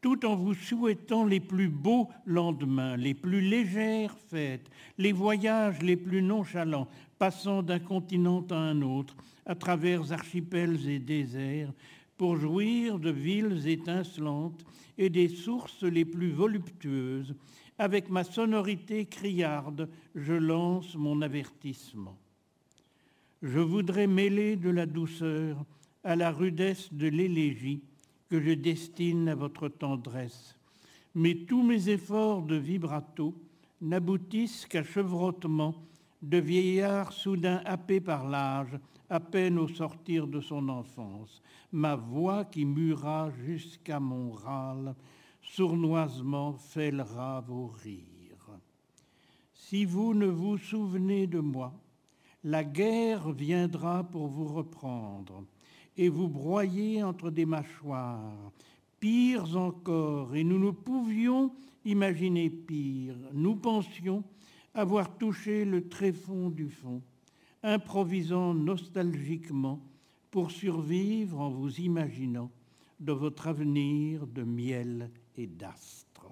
tout 0.05 0.23
en 0.23 0.35
vous 0.35 0.53
souhaitant 0.53 1.25
les 1.25 1.39
plus 1.39 1.67
beaux 1.67 2.07
lendemains, 2.27 2.95
les 2.95 3.15
plus 3.15 3.41
légères 3.41 4.15
fêtes, 4.29 4.69
les 4.99 5.11
voyages 5.11 5.81
les 5.81 5.95
plus 5.95 6.21
nonchalants, 6.21 6.87
passant 7.17 7.63
d'un 7.63 7.79
continent 7.79 8.45
à 8.51 8.55
un 8.55 8.83
autre, 8.83 9.15
à 9.47 9.55
travers 9.55 10.11
archipels 10.11 10.87
et 10.87 10.99
déserts, 10.99 11.73
pour 12.17 12.37
jouir 12.37 12.99
de 12.99 13.09
villes 13.09 13.67
étincelantes 13.67 14.65
et 14.97 15.09
des 15.09 15.27
sources 15.27 15.83
les 15.83 16.05
plus 16.05 16.31
voluptueuses. 16.31 17.35
Avec 17.77 18.09
ma 18.09 18.23
sonorité 18.23 19.05
criarde, 19.05 19.89
je 20.15 20.33
lance 20.33 20.95
mon 20.95 21.21
avertissement. 21.21 22.17
Je 23.41 23.59
voudrais 23.59 24.07
mêler 24.07 24.55
de 24.55 24.69
la 24.69 24.85
douceur 24.85 25.65
à 26.03 26.15
la 26.15 26.31
rudesse 26.31 26.93
de 26.93 27.07
l'élégie 27.07 27.81
que 28.29 28.39
je 28.41 28.51
destine 28.51 29.27
à 29.27 29.35
votre 29.35 29.67
tendresse. 29.67 30.57
Mais 31.13 31.35
tous 31.35 31.63
mes 31.63 31.89
efforts 31.89 32.43
de 32.43 32.55
vibrato 32.55 33.33
n'aboutissent 33.81 34.65
qu'à 34.65 34.83
chevrottement 34.83 35.75
de 36.21 36.37
vieillard 36.37 37.13
soudain 37.13 37.61
happé 37.65 37.99
par 37.99 38.27
l'âge, 38.27 38.79
à 39.09 39.19
peine 39.19 39.59
au 39.59 39.67
sortir 39.67 40.27
de 40.27 40.39
son 40.39 40.69
enfance. 40.69 41.41
Ma 41.71 41.95
voix 41.95 42.45
qui 42.45 42.65
mûra 42.65 43.31
jusqu'à 43.45 43.99
mon 43.99 44.31
râle, 44.31 44.95
sournoisement 45.41 46.53
fêlera 46.53 47.41
vos 47.41 47.67
rires. 47.67 48.59
Si 49.53 49.85
vous 49.85 50.13
ne 50.13 50.27
vous 50.27 50.57
souvenez 50.57 51.27
de 51.27 51.39
moi, 51.39 51.73
la 52.43 52.63
guerre 52.63 53.31
viendra 53.31 54.03
pour 54.03 54.27
vous 54.27 54.47
reprendre 54.47 55.43
et 55.97 56.09
vous 56.09 56.27
broyez 56.27 57.03
entre 57.03 57.31
des 57.31 57.45
mâchoires. 57.45 58.51
Pires 58.99 59.57
encore, 59.57 60.35
et 60.35 60.43
nous 60.43 60.59
ne 60.59 60.71
pouvions 60.71 61.51
imaginer 61.83 62.49
pire, 62.49 63.15
nous 63.33 63.55
pensions 63.55 64.23
avoir 64.73 65.17
touché 65.17 65.63
le 65.63 65.87
tréfonds 65.87 66.49
du 66.49 66.69
fond, 66.69 67.01
improvisant 67.65 68.53
nostalgiquement 68.53 69.81
pour 70.29 70.51
survivre 70.51 71.39
en 71.39 71.49
vous 71.49 71.79
imaginant 71.79 72.51
de 72.99 73.11
votre 73.11 73.47
avenir 73.47 74.27
de 74.27 74.43
miel 74.43 75.09
et 75.35 75.47
d'astres. 75.47 76.31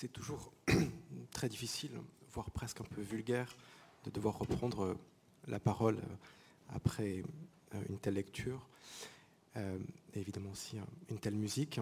C'est 0.00 0.08
toujours 0.08 0.50
très 1.30 1.50
difficile, 1.50 1.90
voire 2.32 2.50
presque 2.50 2.80
un 2.80 2.84
peu 2.84 3.02
vulgaire, 3.02 3.54
de 4.04 4.10
devoir 4.10 4.38
reprendre 4.38 4.96
la 5.46 5.60
parole 5.60 5.98
après 6.70 7.22
une 7.90 7.98
telle 7.98 8.14
lecture, 8.14 8.66
et 9.56 9.60
évidemment 10.18 10.52
aussi 10.52 10.78
une 11.10 11.18
telle 11.18 11.34
musique. 11.34 11.80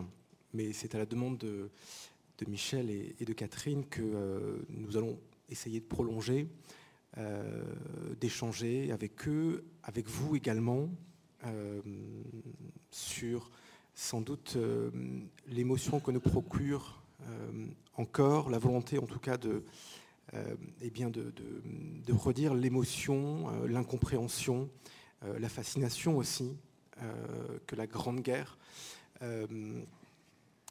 Mais 0.53 0.73
c'est 0.73 0.97
à 0.97 0.99
la 0.99 1.07
demande 1.07 1.39
de, 1.39 1.71
Michel 2.49 2.91
et, 2.91 3.25
de 3.25 3.33
Catherine 3.33 3.87
que 3.87 4.03
euh, 4.03 4.67
nous 4.69 4.97
allons 4.97 5.17
essayer 5.49 5.79
de 5.79 5.87
prolonger, 5.87 6.49
euh, 7.19 7.73
d'échanger 8.21 8.91
avec 8.91 9.29
eux, 9.29 9.65
avec 9.85 10.09
vous 10.09 10.35
également, 10.35 10.91
euh, 11.45 11.81
sur 12.91 13.53
sans 13.95 14.21
doute 14.21 14.59
l'émotion 15.47 16.01
que 16.01 16.11
nous 16.11 16.19
procure 16.19 17.05
encore, 17.99 18.51
la 18.51 18.59
volonté 18.59 18.99
en 18.99 19.07
tout 19.07 19.19
cas 19.19 19.37
de, 19.37 19.65
eh 20.81 20.91
bien 20.91 21.11
de, 21.11 21.33
redire 22.13 22.55
l'émotion, 22.55 23.51
l'incompréhension, 23.67 24.69
la 25.23 25.49
fascination 25.49 26.17
aussi 26.17 26.57
que 27.67 27.77
la 27.77 27.87
Grande 27.87 28.21
Guerre 28.21 28.59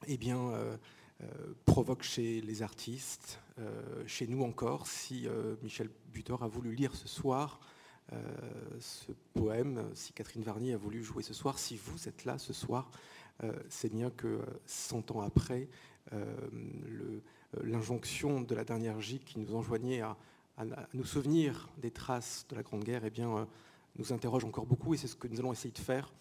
eh 0.05 0.17
bien, 0.17 0.37
euh, 0.51 0.77
euh, 1.21 1.25
provoque 1.65 2.03
chez 2.03 2.41
les 2.41 2.61
artistes, 2.61 3.39
euh, 3.57 4.03
chez 4.05 4.27
nous 4.27 4.43
encore, 4.43 4.85
si 4.85 5.27
Michel 5.63 5.89
Butor 6.13 6.43
a 6.43 6.47
voulu 6.47 6.75
lire 6.75 6.95
ce 6.95 7.07
soir 7.07 7.59
ce 8.79 9.11
poème, 9.33 9.83
si 9.93 10.13
Catherine 10.13 10.41
Varnier 10.41 10.71
a 10.71 10.77
voulu 10.77 11.03
jouer 11.03 11.23
ce 11.23 11.33
soir, 11.33 11.59
si 11.59 11.75
vous 11.75 12.07
êtes 12.07 12.23
là 12.23 12.37
ce 12.37 12.53
soir, 12.53 12.89
c'est 13.67 13.91
bien 13.91 14.11
que 14.11 14.39
100 14.65 15.11
ans 15.11 15.19
après, 15.19 15.67
l'injonction 17.63 18.41
de 18.41 18.55
la 18.55 18.63
dernière 18.63 18.99
J 18.99 19.19
qui 19.19 19.39
nous 19.39 19.55
enjoignait 19.55 20.01
à, 20.01 20.17
nous 20.93 21.05
souvenir 21.05 21.69
des 21.77 21.91
traces 21.91 22.45
de 22.49 22.55
la 22.55 22.63
Grande 22.63 22.83
Guerre, 22.83 23.05
eh 23.05 23.09
bien, 23.09 23.47
nous 23.97 24.13
interroge 24.13 24.45
encore 24.45 24.65
beaucoup 24.65 24.93
et 24.93 24.97
c'est 24.97 25.07
ce 25.07 25.15
que 25.15 25.27
nous 25.27 25.39
allons 25.39 25.53
essayer 25.53 25.71
de 25.71 25.77
faire, 25.77 26.13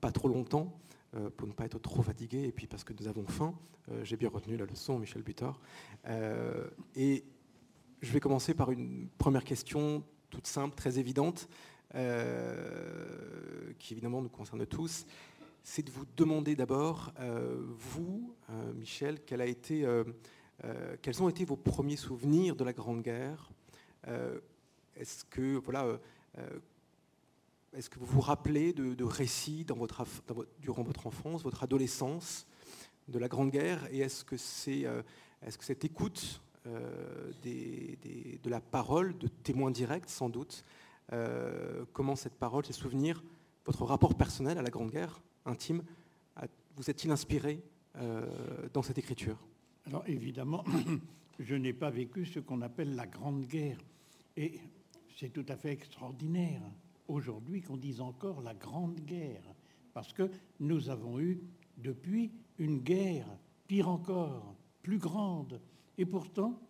pas 0.00 0.12
trop 0.12 0.28
longtemps, 0.28 0.78
euh, 1.16 1.30
pour 1.34 1.48
ne 1.48 1.54
pas 1.54 1.64
être 1.64 1.78
trop 1.78 2.02
fatigué, 2.02 2.44
et 2.44 2.52
puis 2.52 2.66
parce 2.66 2.84
que 2.84 2.92
nous 2.92 3.08
avons 3.08 3.26
faim. 3.26 3.54
Euh, 3.90 4.04
j'ai 4.04 4.18
bien 4.18 4.28
retenu 4.28 4.58
la 4.58 4.66
leçon, 4.66 4.98
Michel 4.98 5.22
Butor. 5.22 5.58
Euh, 6.06 6.68
et 6.94 7.24
je 8.02 8.12
vais 8.12 8.20
commencer 8.20 8.52
par 8.52 8.70
une 8.70 9.08
première 9.16 9.42
question 9.42 10.04
toute 10.28 10.46
simple, 10.46 10.74
très 10.74 10.98
évidente, 10.98 11.48
qui 13.78 13.94
évidemment 13.94 14.20
nous 14.20 14.28
concerne 14.28 14.66
tous. 14.66 15.06
C'est 15.62 15.82
de 15.82 15.90
vous 15.90 16.04
demander 16.16 16.56
d'abord, 16.56 17.12
vous, 17.76 18.34
Michel, 18.74 19.20
quel 19.26 19.40
a 19.40 19.46
été, 19.46 19.86
quels 21.02 21.22
ont 21.22 21.28
été 21.28 21.44
vos 21.44 21.56
premiers 21.56 21.96
souvenirs 21.96 22.56
de 22.56 22.64
la 22.64 22.72
Grande 22.72 23.02
Guerre? 23.02 23.50
Est-ce 24.96 25.24
que, 25.26 25.56
voilà, 25.56 25.98
est-ce 27.76 27.90
que 27.90 27.98
vous 27.98 28.06
vous 28.06 28.20
rappelez 28.20 28.72
de, 28.72 29.04
récits 29.04 29.64
dans 29.64 29.76
votre, 29.76 30.04
durant 30.60 30.82
votre 30.82 31.06
enfance, 31.06 31.42
votre 31.42 31.62
adolescence, 31.62 32.46
de 33.08 33.18
la 33.18 33.28
Grande 33.28 33.50
Guerre? 33.50 33.86
Et 33.92 34.00
est-ce 34.00 34.24
que, 34.24 34.36
euh, 34.86 35.02
est-ce 35.42 35.58
que 35.58 35.64
cette 35.64 35.84
écoute 35.84 36.40
euh, 36.66 37.30
de 37.44 38.50
la 38.50 38.60
parole, 38.60 39.16
de 39.18 39.28
témoins 39.28 39.70
directs 39.70 40.08
sans 40.08 40.28
doute, 40.28 40.64
euh, 41.12 41.84
comment 41.92 42.16
cette 42.16 42.34
parole, 42.34 42.64
ces 42.64 42.72
souvenirs, 42.72 43.22
votre 43.66 43.84
rapport 43.84 44.16
personnel 44.16 44.58
à 44.58 44.62
la 44.62 44.70
Grande 44.70 44.90
Guerre, 44.90 45.20
intime, 45.48 45.82
vous 46.76 46.90
est-il 46.90 47.10
inspiré 47.10 47.60
dans 48.72 48.82
cette 48.82 48.98
écriture? 48.98 49.36
Alors 49.86 50.04
évidemment, 50.06 50.64
je 51.40 51.54
n'ai 51.54 51.72
pas 51.72 51.90
vécu 51.90 52.26
ce 52.26 52.38
qu'on 52.40 52.60
appelle 52.62 52.94
la 52.94 53.06
Grande 53.06 53.46
Guerre. 53.46 53.78
Et 54.36 54.60
c'est 55.16 55.32
tout 55.32 55.46
à 55.48 55.56
fait 55.56 55.72
extraordinaire 55.72 56.62
aujourd'hui 57.08 57.62
qu'on 57.62 57.76
dise 57.76 58.00
encore 58.00 58.42
la 58.42 58.54
Grande 58.54 59.00
Guerre, 59.00 59.42
parce 59.94 60.12
que 60.12 60.30
nous 60.60 60.90
avons 60.90 61.18
eu 61.18 61.40
depuis 61.78 62.30
une 62.58 62.78
guerre, 62.80 63.26
pire 63.66 63.88
encore, 63.88 64.54
plus 64.82 64.98
grande, 64.98 65.60
et 65.96 66.04
pourtant 66.04 66.60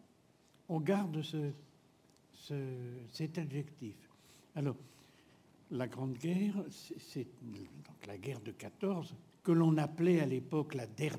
on 0.68 0.81
garde 0.81 1.22
ce, 1.22 1.51
cet 3.11 3.39
adjectif. 3.39 3.97
Alors, 4.55 4.76
la 5.70 5.86
Grande 5.86 6.14
Guerre, 6.14 6.64
c'est 6.70 7.26
la 8.06 8.16
guerre 8.16 8.40
de 8.40 8.52
14, 8.52 9.14
que 9.42 9.52
l'on 9.52 9.76
appelait 9.78 10.20
à 10.20 10.26
l'époque 10.26 10.74
la 10.74 10.86
der, 10.86 11.16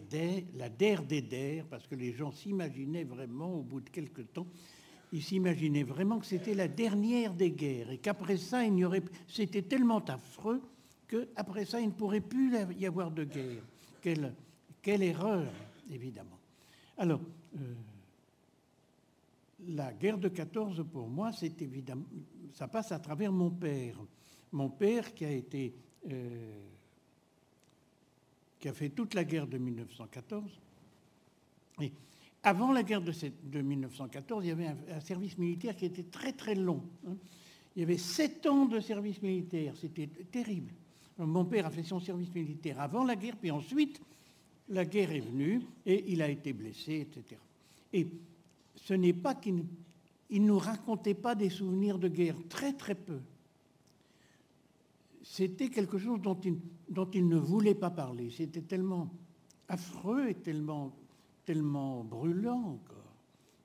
la 0.56 0.70
der 0.70 1.04
des 1.04 1.22
der, 1.22 1.66
parce 1.66 1.88
que 1.88 1.96
les 1.96 2.14
gens 2.14 2.32
s'imaginaient 2.32 3.04
vraiment, 3.04 3.54
au 3.54 3.62
bout 3.62 3.82
de 3.82 3.90
quelques 3.90 4.32
temps, 4.34 4.48
ils 5.12 5.24
s'imaginaient 5.24 5.84
vraiment 5.84 6.20
que 6.20 6.26
c'était 6.26 6.54
la 6.54 6.68
dernière 6.68 7.34
des 7.34 7.52
guerres 7.52 7.92
et 7.92 7.98
qu'après 7.98 8.38
ça, 8.38 8.64
il 8.64 8.74
n'y 8.74 8.86
aurait, 8.86 9.04
c'était 9.28 9.64
tellement 9.64 10.04
affreux 10.06 10.62
qu'après 11.08 11.66
ça, 11.66 11.80
il 11.80 11.88
ne 11.88 11.94
pourrait 11.94 12.22
plus 12.22 12.54
y 12.78 12.86
avoir 12.86 13.12
de 13.12 13.24
guerre. 13.24 13.64
Quelle, 14.02 15.04
erreur, 15.04 15.52
évidemment. 15.92 16.38
Alors, 16.98 17.22
euh, 17.56 17.74
la 19.68 19.92
guerre 19.94 20.18
de 20.18 20.30
14, 20.30 20.86
pour 20.92 21.08
moi, 21.08 21.32
c'est 21.32 21.62
évidemment, 21.62 22.06
ça 22.54 22.68
passe 22.68 22.92
à 22.92 23.00
travers 23.00 23.32
mon 23.32 23.50
père. 23.50 24.00
Mon 24.52 24.70
père 24.70 25.14
qui 25.14 25.26
a 25.26 25.32
été, 25.32 25.74
euh, 26.10 26.54
fait 28.74 28.90
toute 28.90 29.14
la 29.14 29.24
guerre 29.24 29.48
de 29.48 29.58
1914. 29.58 30.52
Et 31.82 31.92
avant 32.44 32.72
la 32.72 32.84
guerre 32.84 33.02
de, 33.02 33.62
1914, 33.62 34.46
il 34.46 34.48
y 34.48 34.52
avait 34.52 34.68
un, 34.68 35.00
service 35.00 35.38
militaire 35.38 35.76
qui 35.76 35.86
était 35.86 36.04
très 36.04 36.34
très 36.34 36.56
long. 36.56 36.84
Hein. 37.08 37.16
Il 37.76 37.82
y 37.82 37.84
avait 37.84 37.98
sept 37.98 38.46
ans 38.48 38.66
de 38.66 38.80
service 38.80 39.22
militaire, 39.22 39.76
c'était 39.78 40.08
terrible. 40.08 40.74
Mon 41.18 41.46
père 41.46 41.66
a 41.66 41.70
fait 41.70 41.84
son 41.84 42.00
service 42.00 42.34
militaire 42.34 42.80
avant 42.80 43.04
la 43.04 43.16
guerre, 43.16 43.36
puis 43.36 43.52
ensuite, 43.52 44.02
la 44.70 44.86
guerre 44.86 45.12
est 45.12 45.20
venue 45.20 45.62
et 45.86 46.12
il 46.12 46.22
a 46.22 46.30
été 46.30 46.54
blessé, 46.54 47.08
etc. 47.10 47.40
Et 47.92 48.08
ce 48.76 48.94
n'est 48.94 49.14
pas 49.14 49.36
qu'il 49.36 49.66
ne 50.32 50.40
nous 50.40 50.58
racontait 50.58 51.14
pas 51.14 51.36
des 51.36 51.50
souvenirs 51.50 52.00
de 52.00 52.08
guerre, 52.08 52.36
très 52.48 52.74
très 52.74 52.96
peu. 52.96 53.20
C'était 55.22 55.70
quelque 55.70 55.98
chose 55.98 56.22
dont 56.22 56.40
il, 56.40 57.28
ne 57.28 57.38
voulait 57.38 57.76
pas 57.76 57.90
parler. 57.90 58.30
C'était 58.30 58.62
tellement 58.62 59.14
affreux 59.68 60.30
et 60.30 60.36
tellement, 60.36 60.96
tellement 61.46 62.04
brûlant 62.04 62.80
encore 62.80 63.00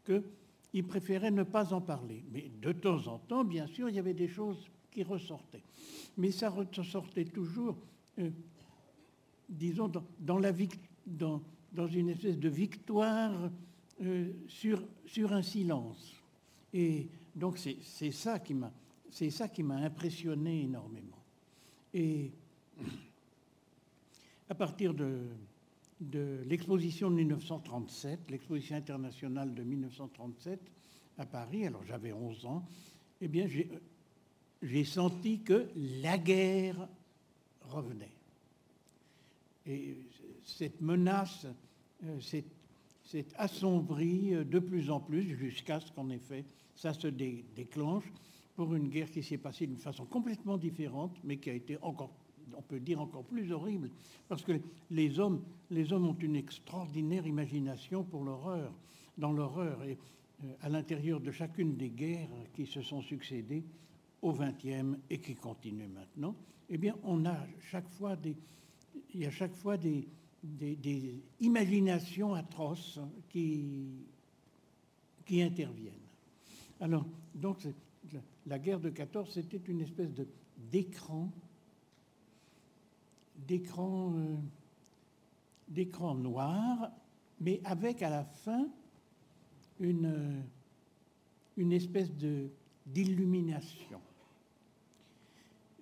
qu'il 0.05 0.87
préférait 0.87 1.31
ne 1.31 1.45
pas 1.45 1.73
en 1.73 1.81
parler. 1.81 2.25
Mais 2.33 2.51
de 2.61 2.73
temps 2.73 3.07
en 3.07 3.19
temps, 3.19 3.45
bien 3.45 3.67
sûr, 3.67 3.89
il 3.89 3.97
y 3.97 3.99
avait 3.99 4.15
des 4.15 4.29
choses 4.29 4.69
qui 4.91 5.03
ressortaient. 5.03 5.63
Mais 6.17 6.31
ça 6.31 6.51
ressortait 6.51 7.25
toujours, 7.25 7.77
euh, 8.19 8.31
disons, 9.49 9.91
dans, 10.19 10.41
une 11.89 12.09
espèce 12.11 12.39
de 12.39 12.49
victoire 12.49 13.51
euh, 14.03 14.33
sur, 14.49 14.83
sur 15.07 15.33
un 15.33 15.43
silence. 15.43 16.15
Et 16.73 17.09
donc 17.35 17.59
c'est 17.59 18.11
ça 18.11 18.39
qui 18.39 18.55
m'a 18.55 19.77
impressionné 19.77 20.63
énormément. 20.63 21.24
Et 21.95 22.31
à 24.51 24.55
partir 24.55 24.93
de, 24.93 25.29
l'exposition 26.47 27.11
de 27.11 27.17
1937, 27.17 28.31
l'exposition 28.31 28.77
internationale 28.77 29.55
de 29.55 29.63
1937 29.63 30.61
à 31.17 31.25
Paris, 31.25 31.67
alors 31.67 31.85
j'avais 31.85 32.13
11 32.13 32.47
ans, 32.47 32.67
eh 33.21 33.29
bien 33.29 33.49
j'ai 34.63 34.85
senti 34.85 35.41
que 35.41 35.69
la 36.03 36.19
guerre 36.19 36.89
revenait. 37.63 38.13
Et 39.67 39.97
cette 40.45 40.83
menace, 40.83 41.47
euh, 42.05 42.21
cette 42.21 42.53
c'est 43.05 43.27
assombri 43.37 44.35
euh, 44.35 44.45
de 44.45 44.59
plus 44.59 44.91
en 44.91 45.01
plus 45.01 45.37
jusqu'à 45.37 45.81
ce 45.81 45.93
qu'en 45.93 46.11
effet, 46.11 46.45
ça 46.75 46.93
se 46.93 47.07
déclenche 47.07 48.05
pour 48.55 48.75
une 48.75 48.89
guerre 48.89 49.11
qui 49.11 49.23
s'est 49.23 49.39
passée 49.39 49.67
d'une 49.67 49.79
façon 49.79 50.05
complètement 50.05 50.57
différente, 50.57 51.17
mais 51.25 51.39
qui 51.39 51.51
a 51.51 51.55
été 51.55 51.77
encore, 51.83 52.13
on 52.57 52.63
peut 52.63 52.81
dire, 52.81 53.01
encore 53.01 53.25
plus 53.25 53.53
horrible. 53.53 53.91
Parce 54.29 54.43
que 54.43 54.61
les 54.91 55.19
hommes, 55.19 55.43
les 55.71 55.93
hommes 55.93 56.07
ont 56.07 56.19
une 56.19 56.37
extraordinaire 56.37 57.27
imagination 57.27 58.05
pour 58.05 58.25
l'horreur, 58.25 58.73
dans 59.19 59.33
l'horreur. 59.33 59.83
Et 59.85 59.99
euh, 60.45 60.53
à 60.63 60.69
l'intérieur 60.69 61.21
de 61.21 61.31
chacune 61.31 61.77
des 61.77 61.91
guerres 61.91 62.29
qui 62.55 62.67
se 62.67 62.83
sont 62.83 63.03
succédées 63.03 63.65
au 64.23 64.33
XXe 64.33 64.99
et 65.11 65.19
qui 65.19 65.35
continuent 65.35 65.93
maintenant, 65.93 66.35
eh 66.71 66.79
bien, 66.79 66.97
on 67.03 67.27
a 67.27 67.37
chaque 67.71 67.89
fois 67.89 68.17
des, 68.17 68.37
il 69.13 69.21
y 69.21 69.27
a 69.27 69.31
chaque 69.31 69.55
fois 69.55 69.77
des, 69.77 70.09
des, 70.43 71.23
imaginations 71.41 72.35
atroces 72.35 73.01
qui, 73.29 74.07
qui 75.25 75.43
interviennent. 75.43 75.93
Alors, 76.81 77.07
donc, 77.35 77.59
la 78.47 78.59
guerre 78.59 78.81
de 78.81 78.91
14, 78.91 79.31
c'était 79.33 79.61
une 79.69 79.81
espèce 79.81 80.11
d'écran, 80.71 81.31
d'écran, 83.37 84.13
euh, 84.17 84.37
d'écran 85.69 86.15
noir, 86.15 86.91
mais 87.41 87.61
avec 87.65 88.03
à 88.03 88.11
la 88.11 88.25
fin 88.25 88.69
une, 89.81 90.43
une 91.57 91.73
espèce 91.73 92.13
de, 92.15 92.51
d'illumination. 92.87 94.01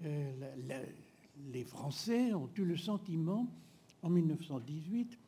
Euh, 0.04 0.32
les 1.52 1.64
Français 1.64 2.32
ont 2.34 2.50
eu 2.56 2.64
le 2.64 2.76
sentiment 2.76 3.48
en 4.02 4.10
1918 4.10 5.18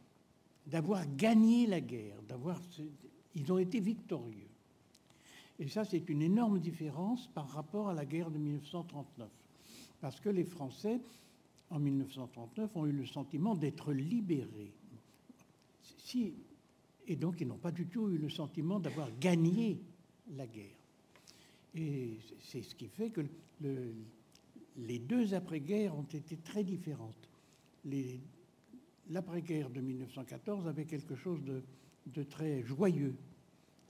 d'avoir 0.67 1.05
gagné 1.17 1.67
la 1.67 1.81
guerre, 1.81 2.21
d'avoir, 2.23 2.61
ils 3.35 3.53
ont 3.53 3.59
été 3.59 3.81
victorieux. 3.81 4.44
Et 5.59 5.69
ça, 5.69 5.85
c'est 5.85 6.09
une 6.09 6.23
énorme 6.23 6.59
différence 6.59 7.29
par 7.29 7.49
rapport 7.49 7.89
à 7.89 7.95
la 7.95 8.05
guerre 8.05 8.31
de 8.31 8.39
1939. 8.39 9.29
Parce 10.01 10.21
que 10.21 10.29
les 10.29 10.45
Français, 10.45 11.01
en 11.71 11.79
1939, 11.79 12.77
ont 12.77 12.87
eu 12.87 12.93
le 12.93 13.07
sentiment 13.07 13.55
d'être 13.55 13.93
libérés. 13.93 14.73
Et 17.07 17.17
donc, 17.17 17.41
ils 17.41 17.47
n'ont 17.47 17.59
pas 17.59 17.73
du 17.73 17.87
tout 17.87 18.09
eu 18.09 18.19
le 18.19 18.29
sentiment 18.29 18.79
d'avoir 18.79 19.09
gagné 19.19 19.79
la 20.37 20.47
guerre. 20.47 20.77
Et 21.75 22.19
c'est 22.41 22.63
ce 22.63 22.75
qui 22.75 22.89
fait 22.89 23.11
que 23.11 23.23
les 24.77 24.99
deux 24.99 25.35
après-guerres 25.35 25.97
ont 25.97 26.07
été 26.13 26.37
très 26.37 26.65
différentes. 26.65 27.29
L'après-guerre 29.11 29.71
de 29.71 29.81
1914 29.81 30.67
avait 30.67 30.85
quelque 30.85 31.17
chose 31.17 31.41
de, 31.43 32.23
très 32.23 32.63
joyeux, 32.63 33.17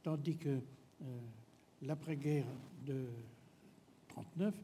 tandis 0.03 0.37
que 0.37 0.49
euh, 1.03 1.21
l'après-guerre 1.87 2.47
de 2.87 2.93
1939, 4.16 4.55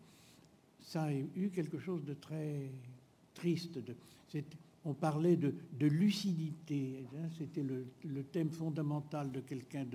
ça 0.81 1.05
a 1.05 1.13
eu 1.13 1.51
quelque 1.55 1.79
chose 1.79 2.05
de 2.05 2.15
très 2.15 2.71
triste. 3.35 3.79
De, 3.79 3.95
on 4.85 4.95
parlait 4.95 5.37
de, 5.37 5.53
lucidité, 5.87 7.05
hein, 7.17 7.29
c'était 7.37 7.63
le, 7.63 8.23
thème 8.25 8.51
fondamental 8.51 9.31
de 9.31 9.41
quelqu'un 9.41 9.87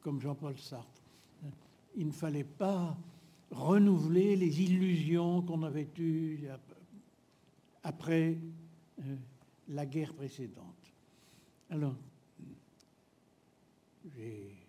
comme 0.00 0.20
Jean-Paul 0.20 0.58
Sartre. 0.58 1.02
Il 1.96 2.08
ne 2.08 2.12
fallait 2.12 2.44
pas 2.44 2.96
renouveler 3.50 4.36
les 4.36 4.62
illusions 4.62 5.42
qu'on 5.42 5.62
avait 5.62 5.88
eues 5.98 6.40
après 7.82 8.36
euh, 8.98 9.16
la 9.68 9.86
guerre 9.86 10.12
précédente. 10.12 10.92
Alors, 11.70 11.94
j'ai 14.16 14.65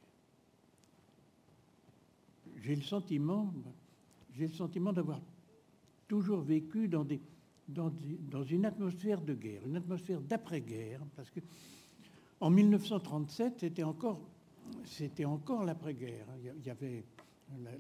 le 2.76 2.82
sentiment, 2.82 3.54
j'ai 4.34 4.48
le 4.48 4.54
sentiment 4.54 4.94
d'avoir 4.94 5.22
toujours 6.08 6.42
vécu 6.42 6.88
dans, 6.88 7.04
des, 7.04 7.22
dans, 7.68 7.92
une 8.44 8.66
atmosphère 8.66 9.22
de 9.22 9.34
guerre, 9.34 9.62
une 9.66 9.76
atmosphère 9.76 10.22
d'après-guerre, 10.22 11.02
parce 11.16 11.30
que 11.30 11.40
en 12.40 12.50
1937, 12.50 13.56
c'était 13.60 13.84
encore, 13.84 14.20
c'était 14.86 15.26
encore 15.26 15.64
l'après-guerre. 15.64 16.28
Il 16.44 16.66
y 16.66 16.70
avait 16.70 17.04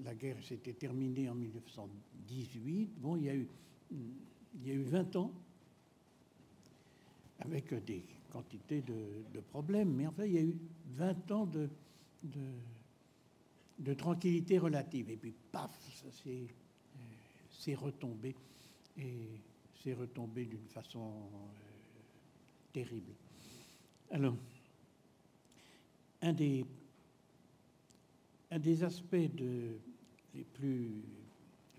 la, 0.04 0.16
guerre 0.16 0.42
s'était 0.44 0.74
terminée 0.74 1.30
en 1.30 1.36
1918. 1.36 2.90
Bon, 3.00 3.16
il 3.16 3.24
y 3.24 3.30
a 3.30 3.36
eu, 3.36 3.48
il 3.92 4.72
eu 4.72 4.84
20 4.84 5.16
ans 5.16 5.32
avec 7.40 7.74
des 7.86 8.04
quantités 8.32 8.82
de, 8.82 9.40
problèmes. 9.52 9.94
Mais 9.94 10.08
enfin, 10.08 10.26
il 10.26 10.34
y 10.34 10.38
a 10.38 10.42
eu 10.42 10.58
20 10.96 11.32
ans 11.32 11.46
de, 11.46 11.70
de, 12.24 12.40
tranquillité 13.94 14.58
relative. 14.58 15.10
Et 15.10 15.18
puis, 15.18 15.34
paf, 15.52 15.72
ça 15.94 16.08
s'est 17.50 17.76
retombé. 17.76 18.36
Et 18.98 19.42
c'est 19.84 19.94
retombé 19.94 20.46
d'une 20.46 20.68
façon 20.68 21.00
euh, 21.00 21.48
terrible. 22.74 23.14
Alors, 24.12 24.36
un 26.22 26.34
des, 26.34 26.66
aspects 28.84 29.16
de, 29.16 29.78
les 30.34 30.44
plus 30.44 31.04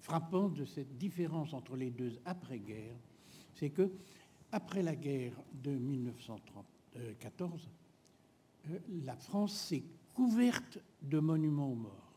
frappant 0.01 0.49
de 0.49 0.65
cette 0.65 0.97
différence 0.97 1.53
entre 1.53 1.77
les 1.77 1.91
deux 1.91 2.19
après-guerre, 2.25 2.95
c'est 3.55 3.71
que 3.71 3.91
après 4.53 4.83
la 4.83 4.95
guerre 4.95 5.35
de 5.53 5.73
1914, 5.73 7.69
euh, 8.71 8.79
la 9.05 9.17
France 9.17 9.55
s'est 9.55 9.83
couverte 10.19 10.81
de 11.01 11.21
monuments 11.21 11.71
aux 11.71 11.77
morts. 11.77 12.13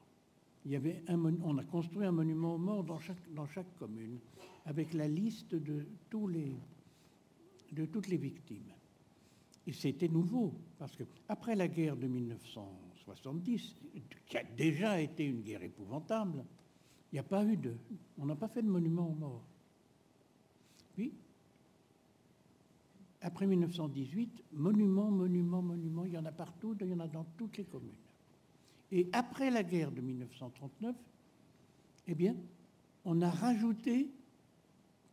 On 1.43 1.57
a 1.59 1.63
construit 1.65 2.03
un 2.03 2.11
monument 2.11 2.55
aux 2.55 2.57
morts 2.57 2.83
dans 2.83 2.97
chaque, 2.97 3.77
commune, 3.77 4.17
avec 4.65 4.95
la 4.95 5.07
liste 5.07 5.53
de 5.53 5.85
toutes 6.09 8.07
les 8.07 8.17
victimes. 8.17 8.73
Et 9.67 9.71
c'était 9.71 10.07
nouveau, 10.07 10.51
parce 10.79 10.95
que 10.95 11.03
après 11.29 11.55
la 11.55 11.67
guerre 11.67 11.95
de 11.95 12.07
1970, 12.07 13.75
qui 14.25 14.37
a 14.37 14.43
déjà 14.43 14.99
été 14.99 15.23
une 15.23 15.41
guerre 15.41 15.61
épouvantable, 15.61 16.43
il 17.11 17.15
n'y 17.15 17.19
a 17.19 17.23
pas 17.23 17.45
eu 17.45 17.55
de. 17.55 17.75
On 18.17 18.25
n'a 18.25 18.35
pas 18.35 18.47
fait 18.47 18.63
de 18.63 18.69
monument 18.69 19.09
aux 19.09 19.15
morts. 19.15 19.45
Puis, 20.95 21.13
après 23.21 23.45
1918, 23.45 24.43
monument, 24.53 25.11
monument, 25.11 25.61
monument, 25.61 26.05
il 26.05 26.13
y 26.13 26.17
en 26.17 26.25
a 26.25 26.31
partout, 26.31 26.75
il 26.79 26.87
y 26.87 26.93
en 26.93 26.99
a 26.99 27.07
dans 27.07 27.25
toutes 27.37 27.57
les 27.57 27.65
communes. 27.65 27.91
Et 28.91 29.07
après 29.13 29.51
la 29.51 29.63
guerre 29.63 29.91
de 29.91 30.01
1939, 30.01 30.95
eh 32.07 32.15
bien, 32.15 32.35
on 33.05 33.21
a 33.21 33.29
rajouté 33.29 34.09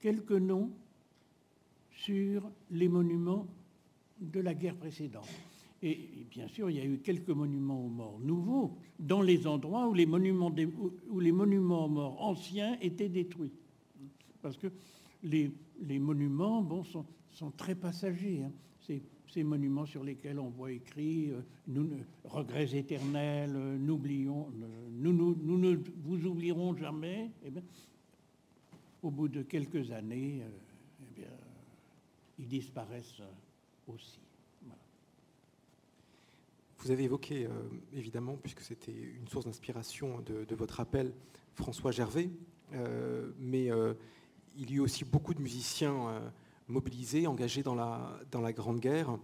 quelques 0.00 0.32
noms 0.32 0.70
sur 1.90 2.50
les 2.70 2.88
monuments 2.88 3.46
de 4.20 4.40
la 4.40 4.54
guerre 4.54 4.76
précédente. 4.76 5.28
Et 5.82 6.26
bien 6.30 6.48
sûr, 6.48 6.70
il 6.70 6.76
y 6.76 6.80
a 6.80 6.84
eu 6.84 6.98
quelques 6.98 7.28
monuments 7.28 7.84
aux 7.84 7.88
morts 7.88 8.18
nouveaux 8.20 8.76
dans 8.98 9.22
les 9.22 9.46
endroits 9.46 9.86
où 9.86 9.94
les 9.94 10.06
monuments, 10.06 10.52
où 11.09 11.20
les 11.20 11.30
monuments 11.30 11.84
aux 11.84 11.88
morts 11.88 12.20
anciens 12.20 12.76
étaient 12.80 13.09
détruits. 13.09 13.52
Parce 14.42 14.56
que 14.56 14.68
les, 15.22 15.52
les 15.80 15.98
monuments 16.00 16.62
bon, 16.62 16.82
sont, 16.82 17.04
sont 17.31 17.51
très 17.51 17.74
passagers. 17.74 18.43
Hein. 18.45 18.53
Ces, 19.31 19.45
monuments 19.45 19.87
sur 19.87 20.03
lesquels 20.03 20.41
on 20.41 20.49
voit 20.49 20.72
écrit 20.72 21.31
euh, 21.31 21.85
regrets 22.24 22.74
éternels, 22.74 23.55
euh, 23.55 23.76
euh, 23.76 23.76
nous, 23.79 25.12
nous, 25.12 25.37
nous, 25.41 25.59
ne 25.59 25.76
vous 26.03 26.26
oublierons 26.26 26.76
jamais. 26.76 27.31
Eh 27.45 27.51
bien, 27.51 27.62
au 29.03 29.11
bout 29.11 29.29
de 29.29 29.43
quelques 29.43 29.93
années, 29.93 30.43
eh 31.16 31.22
ils 32.39 32.49
disparaissent 32.49 33.22
aussi. 33.87 34.18
Vous 36.79 36.91
avez 36.91 37.05
évoqué, 37.05 37.49
évidemment, 37.93 38.37
puisque 38.37 38.61
c'était 38.61 38.93
une 38.93 39.29
source 39.29 39.45
d'inspiration 39.45 40.20
de, 40.20 40.55
votre 40.55 40.81
appel, 40.81 41.12
François 41.55 41.91
Gervais, 41.91 42.31
mais 43.39 43.70
il 44.57 44.72
y 44.72 44.79
a 44.79 44.83
aussi 44.83 45.05
beaucoup 45.05 45.35
de 45.35 45.41
musiciens 45.41 46.22
mobilisés, 46.69 47.27
engagés 47.27 47.62
dans 47.62 47.75
la, 47.75 48.53
Grande 48.53 48.81
Guerre. 48.81 49.19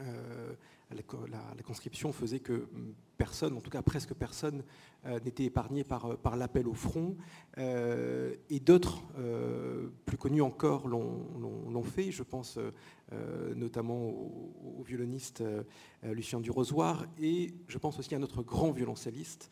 Euh, 0.00 0.52
la, 0.94 1.62
conscription 1.62 2.12
faisait 2.12 2.40
que 2.40 2.68
personne, 3.16 3.56
en 3.56 3.60
tout 3.60 3.70
cas 3.70 3.82
presque 3.82 4.14
personne, 4.14 4.64
euh, 5.06 5.20
n'était 5.20 5.44
épargné 5.44 5.84
par, 5.84 6.06
euh, 6.06 6.16
par 6.16 6.36
l'appel 6.36 6.66
au 6.66 6.74
front. 6.74 7.16
et 7.56 8.60
d'autres, 8.60 9.02
plus 10.04 10.16
connus 10.16 10.42
encore, 10.42 10.88
l'ont 10.88 11.82
fait. 11.82 12.10
Je 12.10 12.22
pense 12.22 12.58
notamment 13.54 14.08
au, 14.08 14.82
violoniste 14.84 15.42
Lucien 16.02 16.40
Durozoir 16.40 17.06
et 17.20 17.54
je 17.68 17.78
pense 17.78 17.98
aussi 17.98 18.14
à 18.14 18.18
notre 18.18 18.42
grand 18.42 18.70
violoncelliste, 18.70 19.50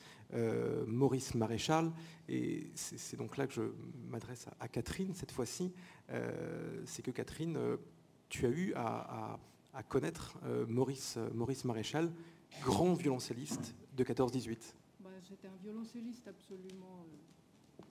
Maurice 0.86 1.34
Maréchal. 1.34 1.92
Et 2.28 2.70
c'est 2.74 3.16
donc 3.16 3.36
là 3.36 3.46
que 3.46 3.52
je 3.52 3.62
m'adresse 4.08 4.46
à, 4.58 4.68
Catherine 4.68 5.14
cette 5.14 5.32
fois-ci. 5.32 5.72
c'est 6.84 7.02
que 7.02 7.10
Catherine, 7.10 7.58
tu 8.28 8.46
as 8.46 8.50
eu 8.50 8.72
à 8.74 9.38
connaître 9.82 10.38
euh, 10.44 10.66
Maurice, 10.66 11.16
euh, 11.16 11.30
Maurice 11.34 11.64
Maréchal, 11.64 12.12
grand 12.62 12.94
violoncelliste 12.94 13.74
de 13.96 14.04
14-18 14.04 14.74
bah, 15.00 15.10
C'était 15.28 15.48
un 15.48 15.56
violoncelliste 15.62 16.26
absolument, 16.26 17.04
euh, 17.80 17.84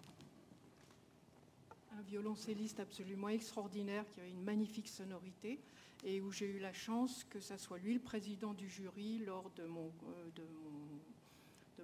un 1.98 2.02
violoncelliste 2.02 2.80
absolument 2.80 3.30
extraordinaire 3.30 4.06
qui 4.12 4.20
avait 4.20 4.30
une 4.30 4.44
magnifique 4.44 4.88
sonorité 4.88 5.60
et 6.04 6.22
où 6.22 6.32
j'ai 6.32 6.48
eu 6.48 6.60
la 6.60 6.74
chance 6.74 7.24
que 7.30 7.40
ça 7.40 7.58
soit 7.58 7.80
lui 7.80 7.94
le 7.94 8.00
président 8.00 8.54
du 8.54 8.70
jury 8.70 9.20
lors 9.20 9.50
de 9.52 9.66
mon, 9.66 9.92
de, 10.36 10.44
mon, 10.44 11.00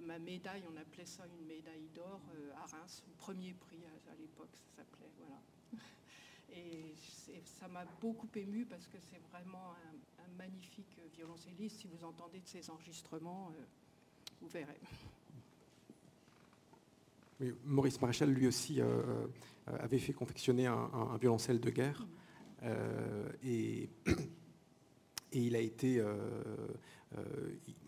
ma 0.06 0.18
médaille, 0.18 0.62
on 0.72 0.76
appelait 0.76 1.06
ça 1.06 1.24
une 1.26 1.46
médaille 1.46 1.88
d'or 1.94 2.20
à 2.56 2.66
Reims, 2.66 3.02
premier 3.16 3.54
prix 3.54 3.80
à, 3.84 4.12
à 4.12 4.14
l'époque, 4.16 4.50
ça 4.52 4.76
s'appelait. 4.76 5.10
Voilà. 5.18 5.40
Et 6.52 6.94
ça 7.44 7.68
m'a 7.68 7.84
beaucoup 8.00 8.28
ému 8.34 8.64
parce 8.64 8.86
que 8.86 8.98
c'est 9.10 9.20
vraiment 9.30 9.72
un, 9.72 9.94
magnifique 10.36 10.98
violoncelliste. 11.16 11.80
Si 11.80 11.86
vous 11.86 12.04
entendez 12.04 12.40
de 12.40 12.46
ses 12.46 12.68
enregistrements, 12.68 13.52
euh, 13.52 13.62
vous 14.40 14.48
verrez. 14.48 14.80
Maurice 17.64 18.00
Maréchal, 18.00 18.30
lui 18.30 18.48
aussi, 18.48 18.80
euh, 18.80 18.84
euh, 19.68 19.78
avait 19.78 19.98
fait 19.98 20.12
confectionner 20.12 20.66
un, 20.66 21.16
violoncelle 21.20 21.60
de 21.60 21.70
guerre. 21.70 22.04
et, 23.44 23.88
et, 25.32 25.38
il 25.38 25.54
a 25.54 25.60
été, 25.60 26.02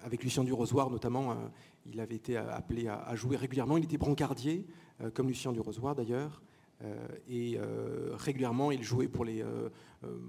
avec 0.02 0.22
Lucien 0.22 0.44
Durozoir 0.44 0.88
notamment, 0.90 1.50
il 1.84 1.98
avait 2.00 2.16
été 2.16 2.36
appelé 2.36 2.86
à, 2.86 3.00
à, 3.00 3.16
jouer 3.16 3.36
régulièrement. 3.36 3.76
Il 3.76 3.84
était 3.84 3.98
brancardier, 3.98 4.66
comme 5.14 5.28
Lucien 5.28 5.52
Durozoir 5.52 5.94
d'ailleurs. 5.96 6.42
Euh, 6.84 7.08
et 7.28 7.56
euh, 7.58 8.10
régulièrement, 8.14 8.70
il 8.70 8.82
jouait 8.82 9.08
pour 9.08 9.24
les, 9.24 9.42
euh, 9.42 9.68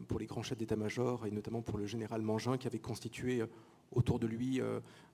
pour 0.07 0.19
les 0.19 0.25
grands 0.25 0.43
chefs 0.43 0.57
d'état-major, 0.57 1.25
et 1.25 1.31
notamment 1.31 1.61
pour 1.61 1.77
le 1.77 1.85
général 1.85 2.21
Mangin, 2.21 2.57
qui 2.57 2.67
avait 2.67 2.79
constitué 2.79 3.43
autour 3.91 4.19
de 4.19 4.27
lui 4.27 4.59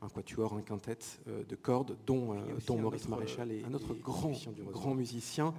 un 0.02 0.10
quatuor, 0.10 0.54
un 0.56 0.62
quintet 0.62 0.98
de 1.28 1.56
cordes, 1.56 1.96
dont, 2.06 2.36
dont 2.66 2.78
Maurice 2.78 3.08
Maréchal 3.08 3.52
est 3.52 3.64
un 3.64 3.74
autre 3.74 3.94
grand, 3.94 4.34
grand 4.72 4.96
musicien. 4.96 5.54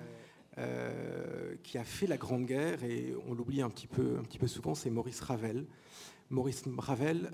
qui 1.62 1.78
a 1.78 1.84
fait 1.84 2.06
la 2.06 2.16
Grande 2.16 2.46
Guerre, 2.46 2.82
et 2.82 3.14
on 3.28 3.34
l'oublie 3.34 3.62
un, 3.62 3.70
petit 3.70 3.86
peu, 3.86 4.16
un 4.18 4.22
petit 4.22 4.38
peu 4.38 4.48
souvent, 4.48 4.74
c'est 4.74 4.90
Maurice 4.90 5.20
Ravel. 5.20 5.66
Maurice 6.30 6.64
Ravel 6.76 7.30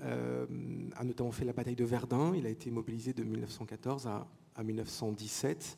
a 0.95 1.03
notamment 1.03 1.31
fait 1.31 1.45
la 1.45 1.53
bataille 1.53 1.75
de 1.75 1.85
Verdun, 1.85 2.33
il 2.35 2.45
a 2.45 2.49
été 2.49 2.69
mobilisé 2.69 3.13
de 3.13 3.23
1914 3.23 4.05
à, 4.05 4.27
à 4.55 4.63
1917. 4.63 5.77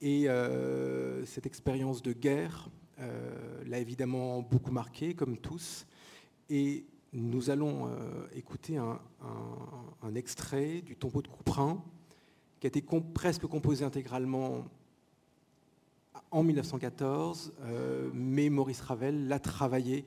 Et 0.00 0.28
euh, 0.28 1.24
cette 1.24 1.46
expérience 1.46 2.02
de 2.02 2.12
guerre 2.12 2.68
euh, 3.00 3.64
l'a 3.66 3.78
évidemment 3.78 4.42
beaucoup 4.42 4.70
marqué, 4.70 5.14
comme 5.14 5.36
tous. 5.36 5.86
Et 6.50 6.86
nous 7.12 7.50
allons 7.50 7.88
euh, 7.88 8.26
écouter 8.34 8.76
un, 8.76 9.00
extrait 10.14 10.82
du 10.82 10.96
tombeau 10.96 11.20
de 11.20 11.28
Couperin, 11.28 11.82
qui 12.60 12.66
a 12.66 12.68
été 12.68 12.84
presque 13.12 13.46
composé 13.46 13.84
intégralement 13.84 14.64
en 16.30 16.42
1914, 16.42 17.52
mais 18.14 18.48
Maurice 18.48 18.80
Ravel 18.80 19.28
l'a 19.28 19.38
travaillé 19.38 20.06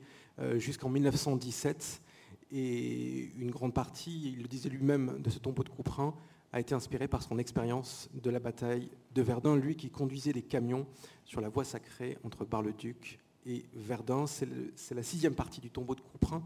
jusqu'en 0.56 0.88
1917. 0.88 2.02
Et 2.50 3.32
une 3.38 3.50
grande 3.50 3.72
partie, 3.72 4.32
il 4.32 4.42
le 4.42 4.48
disait 4.48 4.68
lui-même, 4.68 5.20
de 5.20 5.30
ce 5.30 5.38
tombeau 5.38 5.62
de 5.62 5.68
Couperin 5.68 6.14
a 6.52 6.60
été 6.60 6.74
inspiré 6.74 7.08
par 7.08 7.22
son 7.22 7.38
expérience 7.38 8.10
de 8.14 8.30
la 8.30 8.38
bataille 8.38 8.90
de 9.14 9.22
Verdun, 9.22 9.56
lui 9.56 9.74
qui 9.74 9.90
conduisait 9.90 10.32
les 10.32 10.42
camions 10.42 10.86
sur 11.24 11.40
la 11.40 11.48
voie 11.48 11.64
sacrée 11.64 12.18
entre 12.24 12.44
Bar-le-Duc 12.44 13.18
et 13.46 13.64
Verdun. 13.74 14.26
C'est 14.26 14.94
la 14.94 15.02
sixième 15.02 15.34
partie 15.34 15.60
du 15.60 15.70
tombeau 15.70 15.94
de 15.94 16.00
Couperin 16.00 16.42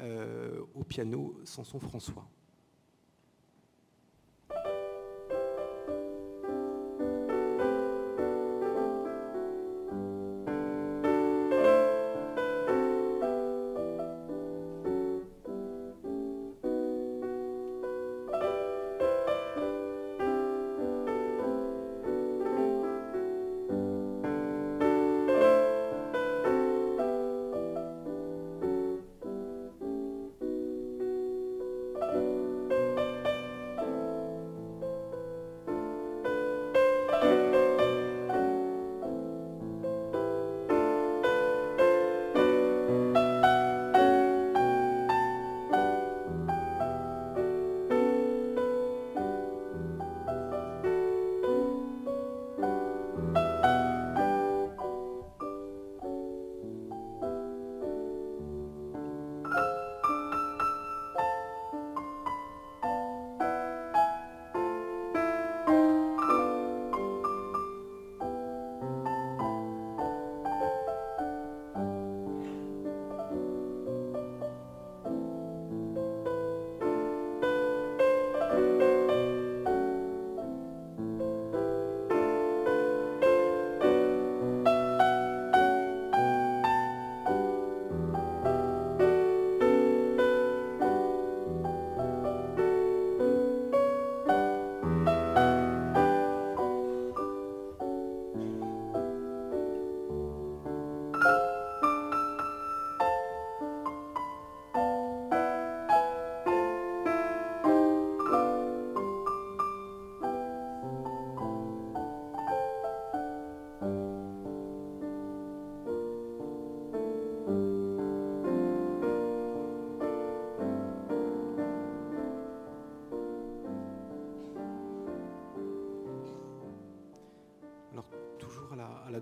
euh, 0.00 0.60
au 0.74 0.82
piano 0.82 1.40
Samson 1.44 1.78
François. 1.78 2.28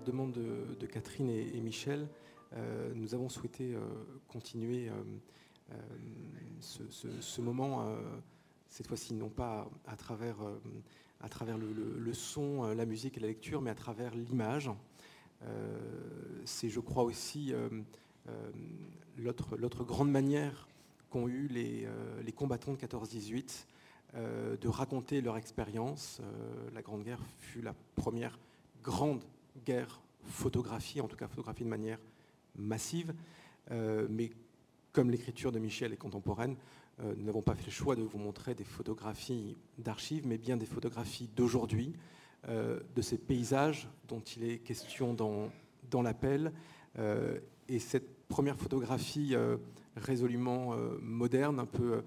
Demande 0.05 0.31
de, 0.31 0.85
Catherine 0.85 1.29
et, 1.29 1.59
Michel, 1.59 2.07
nous 2.95 3.13
avons 3.13 3.29
souhaité 3.29 3.75
continuer 4.27 4.89
ce, 6.59 7.41
moment, 7.41 7.85
cette 8.69 8.87
fois-ci 8.87 9.13
non 9.13 9.29
pas 9.29 9.69
à 9.85 9.95
travers, 9.95 10.37
à 11.21 11.29
travers 11.29 11.57
le, 11.57 12.13
son, 12.13 12.63
la 12.73 12.85
musique 12.85 13.17
et 13.17 13.19
la 13.19 13.27
lecture, 13.27 13.61
mais 13.61 13.71
à 13.71 13.75
travers 13.75 14.15
l'image. 14.15 14.69
C'est, 16.45 16.69
je 16.69 16.79
crois 16.79 17.03
aussi, 17.03 17.53
l'autre 19.17 19.83
grande 19.83 20.11
manière 20.11 20.67
qu'ont 21.09 21.27
eu 21.27 21.47
les, 21.47 21.87
les 22.23 22.31
combattants 22.31 22.73
de 22.73 22.77
14-18 22.77 23.65
euh, 24.17 24.55
de 24.55 24.69
raconter 24.69 25.19
leur 25.19 25.35
expérience. 25.35 26.21
Euh, 26.21 26.69
la 26.73 26.81
Grande 26.81 27.03
Guerre 27.03 27.19
fut 27.37 27.61
la 27.61 27.73
première 27.97 28.39
grande 28.81 29.21
guerre 29.65 30.01
photographiée, 30.23 31.01
en 31.01 31.07
tout 31.07 31.17
cas 31.17 31.27
photographiée 31.27 31.65
de 31.65 31.69
manière 31.69 31.99
massive. 32.55 33.13
Euh, 33.71 34.07
mais 34.09 34.31
comme 34.91 35.11
l'écriture 35.11 35.51
de 35.51 35.59
Michel 35.59 35.93
est 35.93 35.97
contemporaine, 35.97 36.55
nous 37.17 37.25
n'avons 37.25 37.41
pas 37.41 37.55
fait 37.55 37.65
le 37.65 37.71
choix 37.73 37.97
de 37.97 38.03
vous 38.03 38.17
montrer 38.17 38.55
des 38.55 38.63
photographies 38.63 39.57
d'archives, 39.77 40.25
mais 40.25 40.37
bien 40.37 40.55
des 40.55 40.65
photographies 40.65 41.29
d'aujourd'hui, 41.35 41.91
de 42.47 43.01
ces 43.01 43.17
paysages 43.17 43.89
dont 44.07 44.21
il 44.21 44.45
est 44.45 44.59
question 44.59 45.13
dans, 45.13 45.49
dans 45.91 46.01
l'appel. 46.01 46.53
et 47.67 47.79
cette 47.79 48.27
première 48.29 48.55
photographie 48.55 49.35
résolument 49.97 50.73
moderne, 51.01 51.59
un 51.59 51.65
peu 51.65 52.01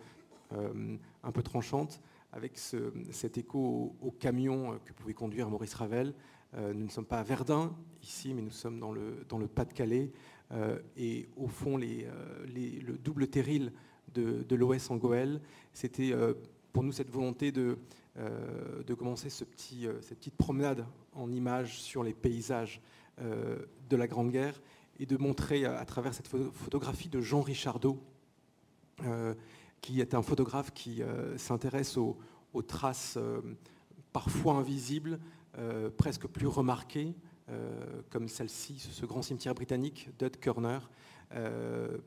euh, 0.55 0.97
un 1.25 1.33
peu 1.33 1.43
tranchante, 1.43 2.01
avec 2.33 2.57
cet 2.57 3.37
écho 3.37 3.95
au, 4.01 4.11
camion 4.11 4.73
euh, 4.73 4.77
que 4.83 4.95
pouvait 4.95 5.13
conduire 5.13 5.51
Maurice 5.51 5.75
Ravel. 5.75 6.15
Euh, 6.55 6.73
nous 6.73 6.85
ne 6.85 6.91
sommes 6.91 7.05
pas 7.05 7.19
à 7.19 7.23
Verdun 7.23 7.75
ici, 8.03 8.33
mais 8.35 8.43
nous 8.43 8.51
sommes 8.51 8.79
dans 8.81 8.93
le, 8.93 9.25
dans 9.29 9.39
le 9.39 9.47
Pas-de-Calais. 9.49 10.11
et 10.97 11.29
au 11.37 11.47
fond, 11.47 11.77
les, 11.77 12.07
le 12.47 12.97
double 12.97 13.29
terril 13.29 13.73
de, 14.15 14.43
de 14.43 14.57
l'OS 14.57 14.91
en 14.91 14.97
Goël, 14.97 15.43
c'était 15.73 16.15
pour 16.73 16.83
nous 16.83 16.93
cette 16.93 17.11
volonté 17.11 17.53
de, 17.53 17.77
de 18.17 18.95
commencer 18.95 19.29
ce 19.29 19.45
petit, 19.45 19.87
cette 20.01 20.19
petite 20.19 20.37
promenade 20.37 20.87
en 21.13 21.31
images 21.31 21.81
sur 21.83 22.03
les 22.03 22.15
paysages 22.15 22.81
de 23.19 23.97
la 23.97 24.07
Grande 24.07 24.31
Guerre 24.31 24.59
et 24.99 25.05
de 25.05 25.19
montrer 25.19 25.67
à, 25.67 25.85
travers 25.85 26.15
cette 26.15 26.29
photographie 26.29 27.11
de 27.11 27.21
Jean 27.21 27.43
Richardot, 27.43 28.01
qui 29.81 30.01
est 30.01 30.15
un 30.15 30.23
photographe 30.23 30.73
qui 30.73 31.03
euh, 31.03 31.37
s'intéresse 31.39 31.97
aux, 31.97 32.17
traces 32.67 33.17
euh, 33.17 33.41
parfois 34.13 34.55
invisibles, 34.55 35.15
euh, 35.15 35.19
presque 35.97 36.27
plus 36.27 36.47
remarquées, 36.47 37.15
comme 38.11 38.29
celle-ci, 38.29 38.79
ce 38.79 39.07
grand 39.07 39.23
cimetière 39.23 39.55
britannique 39.55 40.11
d'Ud 40.19 40.39
Kerner, 40.39 40.79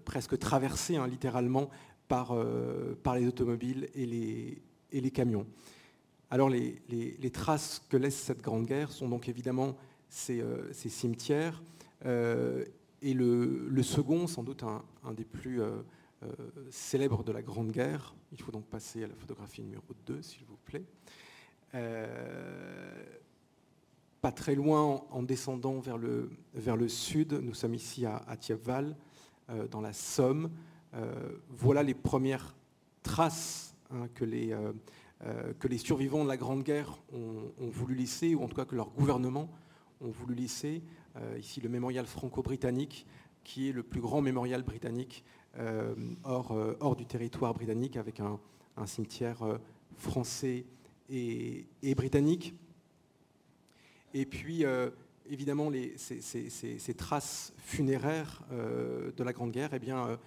presque 0.06 0.38
traversé 0.38 0.95
hein, 0.95 1.08
littéralement 1.08 1.70
par, 2.08 2.36
les 2.36 3.28
automobiles 3.28 3.89
et 3.95 4.06
les, 4.06 5.12
camions. 5.12 5.45
Alors 6.30 6.49
les, 6.49 7.32
traces 7.32 7.82
que 7.89 7.97
laisse 7.97 8.18
cette 8.18 8.41
grande 8.41 8.66
guerre 8.66 8.91
sont 8.91 9.10
donc 9.10 9.30
évidemment 9.30 9.76
ces, 10.10 10.43
cimetières, 10.74 11.62
et 12.06 13.14
le, 13.14 13.84
second, 13.84 14.28
sans 14.28 14.43
doute 14.43 14.64
un, 14.64 15.14
des 15.14 15.26
plus 15.26 15.62
euh, 16.24 16.30
célèbre 16.70 17.24
de 17.24 17.32
la 17.32 17.41
Grande 17.41 17.72
Guerre. 17.72 18.14
Il 18.32 18.39
faut 18.39 18.52
donc 18.52 18.66
passer 18.66 19.04
à 19.04 19.08
la 19.08 19.16
photographie 19.16 19.64
numéro 19.64 19.84
2, 20.06 20.22
s'il 20.22 20.45
vous 20.45 20.58
plaît. 20.58 20.84
Euh, 21.74 23.04
pas 24.22 24.32
très 24.32 24.56
loin, 24.56 25.04
en 25.10 25.24
descendant 25.24 25.80
vers 25.80 25.98
le, 25.98 26.30
vers 26.54 26.78
le 26.78 26.88
sud, 26.88 27.34
nous 27.34 27.54
sommes 27.54 27.74
ici 27.74 28.06
à, 28.06 28.18
à 28.28 28.36
euh, 29.50 29.68
dans 29.68 29.82
la 29.82 29.94
Somme. 29.94 30.50
voilà 31.50 31.84
les 31.84 31.94
premières 31.94 32.56
traces 33.02 33.76
hein, 33.92 34.08
que, 34.14 34.26
les, 34.26 34.56
que 35.60 35.68
les 35.68 35.78
survivants 35.78 36.24
de 36.24 36.30
la 36.30 36.38
Grande 36.38 36.64
Guerre 36.64 37.00
ont, 37.14 37.70
voulu 37.70 37.96
laisser, 37.96 38.36
ou 38.36 38.44
en 38.44 38.48
tout 38.48 38.56
cas 38.56 38.66
que 38.66 38.76
leur 38.76 38.90
gouvernement 38.92 39.50
ont 40.02 40.12
voulu 40.12 40.36
laisser. 40.36 40.84
ici, 41.40 41.62
le 41.62 41.70
mémorial 41.70 42.06
franco-britannique, 42.06 43.08
qui 43.44 43.70
est 43.70 43.72
le 43.72 43.84
plus 43.84 44.02
grand 44.02 44.22
mémorial 44.22 44.64
britannique 44.64 45.24
euh, 45.58 45.94
hors, 46.24 46.52
euh, 46.54 46.78
hors, 46.80 46.96
du 46.96 47.06
territoire 47.06 47.54
britannique 47.54 47.98
avec 47.98 48.20
un, 48.20 48.40
cimetière 48.86 49.44
euh, 49.44 49.58
français 49.98 50.66
et, 51.10 51.66
britannique. 51.96 52.56
Et 54.14 54.26
puis, 54.26 54.66
évidemment, 55.30 55.70
les, 55.70 55.95
ces, 55.97 56.93
traces 56.93 57.53
funéraires 57.57 58.41
de 58.51 59.24
la 59.24 59.34
Grande 59.34 59.51
Guerre, 59.51 59.74
eh 59.74 59.80
bien, 59.80 60.20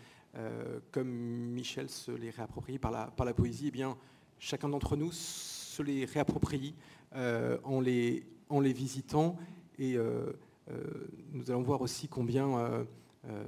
comme 0.91 1.09
Michel 1.09 1.89
se 1.91 2.11
les 2.11 2.31
réapproprie 2.31 2.79
par 2.79 2.91
la, 2.91 3.13
la 3.25 3.35
poésie, 3.35 3.69
eh 3.69 3.71
bien, 3.71 3.97
chacun 4.39 4.69
d'entre 4.69 4.97
nous 4.97 5.13
se 5.13 5.83
les 5.83 6.05
réapproprie 6.05 6.75
en, 7.13 7.81
les, 7.81 8.27
en 8.49 8.61
les 8.61 8.73
visitant. 8.73 9.37
Et 9.79 9.97
nous 11.33 11.51
allons 11.51 11.63
voir 11.63 11.83
aussi 11.83 12.09
combien 12.09 12.87
euh, 13.31 13.43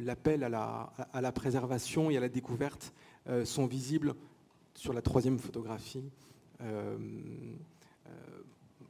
l'appel 0.00 0.44
à 0.44 0.48
la, 1.20 1.32
préservation 1.32 2.10
et 2.10 2.16
à 2.16 2.20
la 2.20 2.28
découverte 2.28 2.92
euh, 3.28 3.44
sont 3.46 3.66
visibles 3.66 4.14
sur 4.74 4.92
la 4.92 5.00
troisième 5.00 5.38
photographie. 5.38 6.04
Euh, 6.60 6.98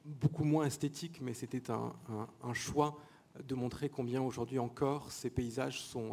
beaucoup 0.05 0.45
moins 0.45 0.67
esthétique, 0.67 1.21
mais 1.23 1.35
c'était 1.35 1.71
un, 1.71 2.55
choix 2.55 2.99
de 3.43 3.55
montrer 3.55 3.89
combien 3.89 4.23
aujourd'hui 4.23 4.59
encore 4.59 5.11
ces 5.11 5.31
paysages 5.31 5.81
sont, 5.81 6.13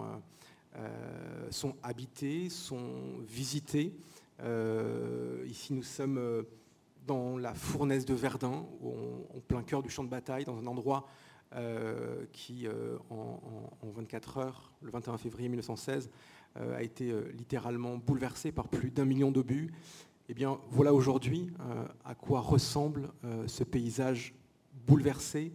sont 1.50 1.76
habités, 1.84 2.50
sont 2.50 3.20
visités. 3.20 3.94
ici, 5.46 5.74
nous 5.74 5.84
sommes 5.84 6.46
dans 7.06 7.38
la 7.38 7.54
fournaise 7.54 8.06
de 8.06 8.14
Verdun, 8.14 8.66
en 9.36 9.40
plein 9.48 9.64
cœur 9.64 9.84
du 9.84 9.90
champ 9.90 10.04
de 10.04 10.10
bataille, 10.10 10.46
dans 10.46 10.58
un 10.58 10.68
endroit 10.68 11.06
euh, 11.56 12.24
qui, 12.32 12.66
euh, 12.66 12.98
en, 13.10 13.42
24 13.84 14.38
heures, 14.38 14.72
le 14.82 14.90
21 14.90 15.18
février 15.18 15.50
1916, 15.50 16.10
euh, 16.56 16.78
a 16.78 16.82
été 16.82 17.14
littéralement 17.34 17.98
bouleversé 17.98 18.54
par 18.54 18.70
plus 18.70 18.90
d'un 18.90 19.04
million 19.04 19.32
d'obus. 19.32 19.74
Eh 20.32 20.34
bien, 20.34 20.60
voilà 20.70 20.94
aujourd'hui 20.94 21.52
à 22.06 22.16
quoi 22.16 22.40
ressemble 22.40 23.10
ce 23.48 23.66
paysage 23.66 24.34
bouleversé, 24.88 25.52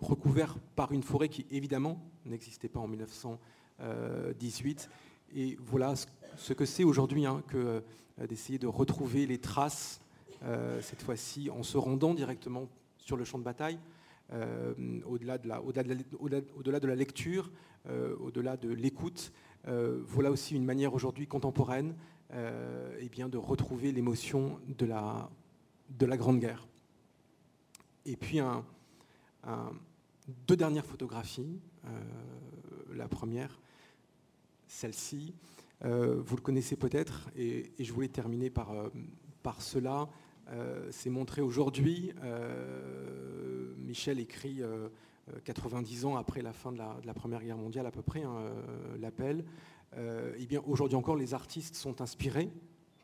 recouvert 0.00 0.56
par 0.74 0.92
une 0.92 1.02
forêt 1.02 1.28
qui, 1.28 1.44
évidemment, 1.50 2.00
n'existait 2.24 2.70
pas 2.70 2.80
en 2.80 2.88
1918. 2.88 4.88
Et 5.36 5.58
voilà 5.60 5.92
ce 6.38 6.54
que 6.54 6.64
c'est 6.64 6.82
aujourd'hui 6.82 7.26
hein, 7.26 7.42
que 7.46 7.82
d'essayer 8.26 8.58
de 8.58 8.66
retrouver 8.66 9.26
les 9.26 9.36
traces, 9.36 10.00
cette 10.80 11.02
fois-ci 11.02 11.50
en 11.50 11.62
se 11.62 11.76
rendant 11.76 12.14
directement 12.14 12.70
sur 12.96 13.18
le 13.18 13.26
champ 13.26 13.38
de 13.38 13.44
bataille, 13.44 13.78
euh, 14.32 14.74
au-delà 15.06 15.38
de, 15.38 15.48
la, 15.48 15.60
lecture, 16.94 17.50
euh, 17.88 18.14
au-delà 18.20 18.58
de 18.58 18.68
l'écoute. 18.68 19.32
Euh, 19.66 20.02
voilà 20.06 20.30
aussi 20.30 20.54
une 20.54 20.66
manière 20.66 20.92
aujourd'hui 20.92 21.26
contemporaine 21.26 21.94
eh 22.32 23.08
bien, 23.08 23.28
de 23.28 23.38
retrouver 23.38 23.92
l'émotion 23.92 24.60
de 24.66 24.86
la, 24.86 25.30
de 25.90 26.06
la 26.06 26.16
Grande 26.16 26.40
Guerre. 26.40 26.66
Et 28.04 28.16
puis 28.16 28.40
deux 30.46 30.56
dernières 30.56 30.84
photographies. 30.84 31.60
la 32.94 33.08
première, 33.08 33.58
celle-ci, 34.66 35.34
vous 35.82 36.36
le 36.36 36.42
connaissez 36.42 36.76
peut-être, 36.76 37.30
et, 37.36 37.72
je 37.78 37.92
voulais 37.92 38.08
terminer 38.08 38.50
par, 38.50 38.72
par 39.42 39.62
cela. 39.62 40.08
C'est 40.90 41.10
montré 41.10 41.40
aujourd'hui 41.40 42.12
Michel 43.88 44.20
écrit 44.20 44.60
90 45.44 46.04
euh, 46.04 46.06
euh, 46.06 46.10
ans 46.10 46.16
après 46.16 46.42
la 46.42 46.52
fin 46.52 46.72
de 46.72 46.78
la, 46.78 47.14
Première 47.14 47.42
Guerre 47.42 47.56
mondiale 47.56 47.86
à 47.86 47.90
peu 47.90 48.02
près, 48.02 48.22
hein, 48.22 48.36
euh, 48.36 48.98
l'appel. 49.00 49.44
Eh 49.96 50.46
bien, 50.46 50.62
aujourd'hui 50.66 50.96
encore, 50.96 51.16
les 51.16 51.34
artistes 51.34 51.74
sont 51.74 52.00
inspirés 52.00 52.50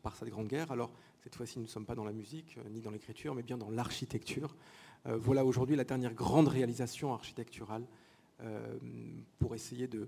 par 0.03 0.15
cette 0.15 0.29
grande 0.29 0.47
guerre. 0.47 0.71
Alors, 0.71 0.91
cette 1.23 1.35
fois-ci, 1.35 1.57
nous 1.57 1.65
ne 1.65 1.69
sommes 1.69 1.85
pas 1.85 1.95
dans 1.95 2.05
la 2.05 2.13
musique 2.13 2.57
ni 2.71 2.81
dans 2.81 2.91
l'écriture, 2.91 3.33
mais 3.33 3.43
bien 3.43 3.57
dans 3.57 3.71
l'architecture. 3.71 4.55
voilà 5.05 5.43
aujourd'hui 5.43 5.75
la 5.75 5.83
dernière 5.83 6.13
grande 6.13 6.47
réalisation 6.47 7.13
architecturale 7.13 7.83
pour 9.39 9.55
essayer 9.55 9.87
de, 9.87 10.07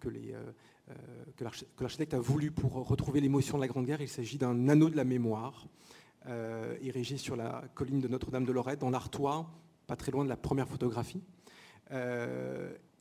que, 0.00 0.08
que 0.08 1.44
l'architecte 1.82 2.14
a 2.14 2.20
voulu 2.20 2.50
pour 2.50 2.72
retrouver 2.86 3.20
l'émotion 3.20 3.56
de 3.56 3.62
la 3.62 3.68
Grande 3.68 3.86
Guerre. 3.86 4.02
Il 4.02 4.08
s'agit 4.08 4.38
d'un 4.38 4.68
anneau 4.68 4.90
de 4.90 4.96
la 4.96 5.04
mémoire 5.04 5.66
érigé 6.82 7.16
sur 7.16 7.36
la 7.36 7.64
colline 7.74 8.00
de 8.00 8.08
Notre-Dame 8.08 8.44
de 8.44 8.52
Lorette, 8.52 8.80
dans 8.80 8.90
l'Artois, 8.90 9.48
pas 9.86 9.96
très 9.96 10.12
loin 10.12 10.24
de 10.24 10.28
la 10.28 10.36
première 10.36 10.68
photographie. 10.68 11.22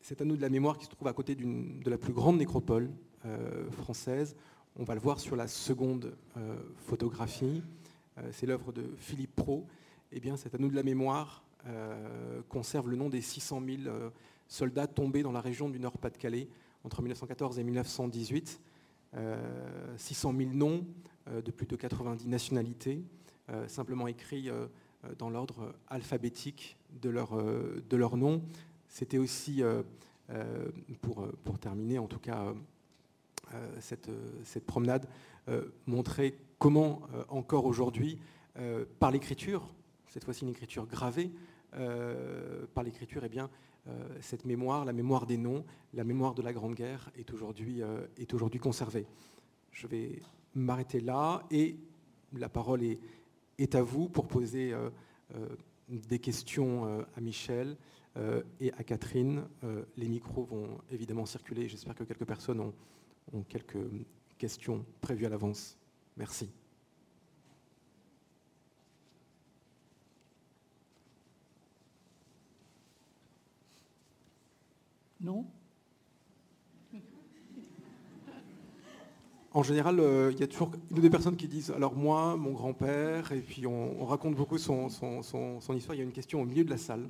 Euh, 0.06 0.10
cet 0.10 0.22
anneau 0.22 0.36
de 0.36 0.42
la 0.42 0.50
mémoire 0.50 0.78
qui 0.78 0.86
se 0.86 0.90
trouve 0.90 1.08
à 1.08 1.14
côté 1.14 1.36
de 1.36 1.90
la 1.90 1.98
plus 1.98 2.14
grande 2.14 2.38
nécropole 2.38 2.92
euh, 3.26 3.70
française. 3.72 4.36
On 4.78 4.84
va 4.84 4.94
le 4.94 5.00
voir 5.00 5.20
sur 5.20 5.36
la 5.36 5.48
seconde 5.48 6.16
euh, 6.38 6.58
photographie. 6.78 7.64
c'est 8.32 8.46
l'œuvre 8.46 8.72
de 8.72 8.84
Philippe 8.98 9.36
Pro. 9.36 9.66
Eh 10.12 10.20
bien, 10.20 10.38
cet 10.38 10.56
anneau 10.56 10.70
de 10.70 10.76
la 10.76 10.84
mémoire 10.84 11.44
conserve 12.48 12.90
le 12.90 12.96
nom 12.96 13.10
des 13.10 13.22
600 13.22 13.62
000 13.66 13.96
soldats 14.48 14.86
tombés 14.86 15.24
dans 15.24 15.32
la 15.32 15.42
région 15.42 15.68
du 15.68 15.80
Nord-Pas-de-Calais 15.80 16.48
entre 16.84 17.02
1914 17.02 17.58
et 17.58 17.64
1918. 17.64 18.62
600 19.98 20.34
000 20.38 20.52
noms 20.54 20.86
de 21.28 21.52
plus 21.52 21.66
de 21.66 21.76
90 21.76 22.28
nationalités, 22.28 23.04
simplement 23.68 24.08
écrits 24.08 24.50
dans 25.18 25.32
l'ordre 25.32 25.74
alphabétique 25.88 26.78
de 27.02 27.10
leur, 27.10 27.32
de 27.34 27.98
leur 27.98 28.16
nom. 28.16 28.44
C'était 28.88 29.18
aussi, 29.18 29.62
pour, 31.02 31.28
pour 31.44 31.60
terminer 31.60 32.00
en 32.00 32.08
tout 32.08 32.20
cas, 32.20 32.54
cette, 33.80 34.10
cette 34.44 34.66
promenade, 34.66 35.08
montrer 35.86 36.38
comment 36.60 37.02
encore 37.30 37.66
aujourd'hui, 37.66 38.20
par 39.00 39.12
l'écriture, 39.12 39.68
cette 40.08 40.24
fois-ci 40.24 40.44
une 40.44 40.52
écriture 40.52 40.88
gravée, 40.88 41.32
par 42.74 42.84
l'écriture, 42.84 43.24
eh 43.26 43.30
bien, 43.30 43.50
cette 44.22 44.46
mémoire, 44.46 44.86
la 44.86 44.94
mémoire 44.94 45.26
des 45.26 45.38
noms, 45.38 45.66
la 45.94 46.04
mémoire 46.04 46.34
de 46.34 46.42
la 46.42 46.54
Grande 46.54 46.74
Guerre 46.74 47.12
est 47.18 47.32
aujourd'hui 47.34 48.60
conservée. 48.60 49.06
Je 49.72 49.88
vais 49.88 50.22
m'arrêter 50.56 51.02
là 51.02 51.44
et 51.52 51.76
la 52.34 52.50
parole 52.50 52.82
est 53.58 53.76
à 53.76 53.84
vous 53.84 54.10
pour 54.10 54.28
poser 54.28 54.74
des 55.90 56.20
questions 56.20 57.06
à 57.16 57.22
Michel 57.22 57.78
et 58.60 58.72
à 58.74 58.84
Catherine. 58.84 59.48
Les 59.98 60.08
micros 60.08 60.44
vont 60.46 60.78
évidemment 60.92 61.26
circuler. 61.26 61.68
J'espère 61.68 61.96
que 61.96 62.04
quelques 62.04 62.26
personnes 62.26 62.60
ont, 63.34 63.44
quelques 63.44 63.78
questions 64.38 64.86
prévues 65.02 65.26
à 65.26 65.30
l'avance. 65.30 65.78
Merci. 66.18 66.50
Non? 75.22 75.46
En 79.56 79.64
général, 79.64 80.02
euh, 80.02 80.34
il 80.34 80.40
y 80.42 80.44
a 80.44 80.48
toujours 80.48 80.74
une 80.92 80.98
ou 80.98 81.02
deux 81.02 81.10
personnes 81.10 81.38
qui 81.38 81.48
disent 81.48 81.72
alors 81.72 81.96
moi, 81.96 82.36
mon 82.36 82.52
grand-père, 82.52 83.32
et 83.32 83.40
puis 83.40 83.66
on, 83.66 84.02
on 84.02 84.06
raconte 84.06 84.36
beaucoup 84.36 84.58
son, 84.58 84.90
son, 84.90 85.24
son, 85.24 85.62
son, 85.62 85.74
histoire. 85.74 85.96
Il 85.96 86.00
y 86.00 86.02
a 86.02 86.04
une 86.04 86.12
question 86.12 86.42
au 86.42 86.46
milieu 86.46 86.66
de 86.66 86.70
la 86.70 86.78
salle. 86.78 87.08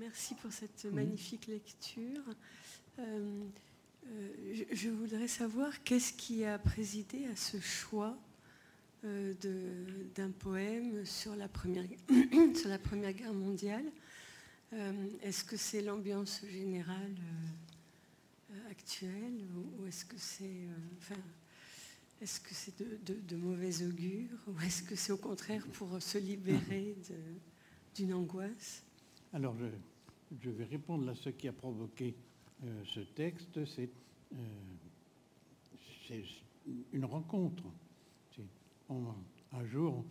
Merci 0.00 0.34
pour 0.34 0.50
cette 0.50 0.84
magnifique 0.92 1.46
lecture. 1.46 2.22
Euh, 2.98 3.44
euh, 4.08 4.28
je, 4.52 4.64
je, 4.74 4.88
voudrais 4.88 5.28
savoir 5.28 5.80
qu'est-ce 5.84 6.12
qui 6.12 6.44
a 6.44 6.58
présidé 6.58 7.26
à 7.26 7.36
ce 7.36 7.60
choix 7.60 8.18
euh, 9.04 9.32
d'un 10.14 10.30
poème 10.30 11.06
sur 11.06 11.34
la, 11.34 11.48
première, 11.48 11.84
sur 12.54 12.68
la 12.68 12.78
Première 12.78 13.14
Guerre 13.14 13.32
mondiale. 13.32 13.84
Euh, 14.72 15.08
Est-ce 15.22 15.44
que 15.44 15.56
c'est 15.56 15.82
l'ambiance 15.82 16.44
générale 16.46 17.16
euh, 18.52 18.70
actuelle 18.70 19.46
ou, 19.78 19.86
est-ce 19.86 20.04
que 20.04 20.16
c'est 20.18 20.68
est-ce 22.20 22.38
que 22.38 22.54
c'est 22.54 22.78
de, 22.78 23.36
mauvais 23.36 23.82
augure 23.82 24.36
ou 24.46 24.60
est-ce 24.60 24.82
que 24.82 24.94
c'est 24.94 25.12
au 25.12 25.16
contraire 25.16 25.66
pour 25.72 26.02
se 26.02 26.18
libérer 26.18 26.94
d'une 27.94 28.12
angoisse? 28.12 28.84
Alors, 29.32 29.56
je, 30.42 30.50
vais 30.50 30.64
répondre 30.64 31.08
à 31.08 31.14
ce 31.14 31.30
qui 31.30 31.48
a 31.48 31.52
provoqué 31.52 32.14
euh, 32.62 32.84
ce 32.84 33.00
texte. 33.00 33.64
C'est 33.64 33.88
euh, 34.34 36.22
une 36.92 37.06
rencontre. 37.06 37.64
On, 38.90 39.14
un 39.52 39.64
jour, 39.66 40.04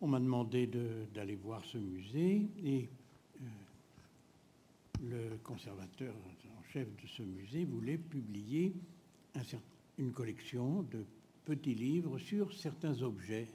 on 0.00 0.06
m'a 0.06 0.20
demandé 0.20 0.68
d'aller 1.12 1.36
voir 1.36 1.64
ce 1.64 1.78
musée 1.78 2.48
et 2.62 2.84
euh, 2.84 3.03
le 5.02 5.36
conservateur 5.42 6.14
en 6.14 6.62
chef 6.62 6.88
de 6.96 7.06
ce 7.06 7.22
musée 7.22 7.64
voulait 7.64 7.98
publier 7.98 8.74
un, 9.34 9.42
une 9.98 10.12
collection 10.12 10.82
de 10.82 11.04
petits 11.44 11.74
livres 11.74 12.18
sur 12.18 12.52
certains 12.52 13.00
objets. 13.02 13.48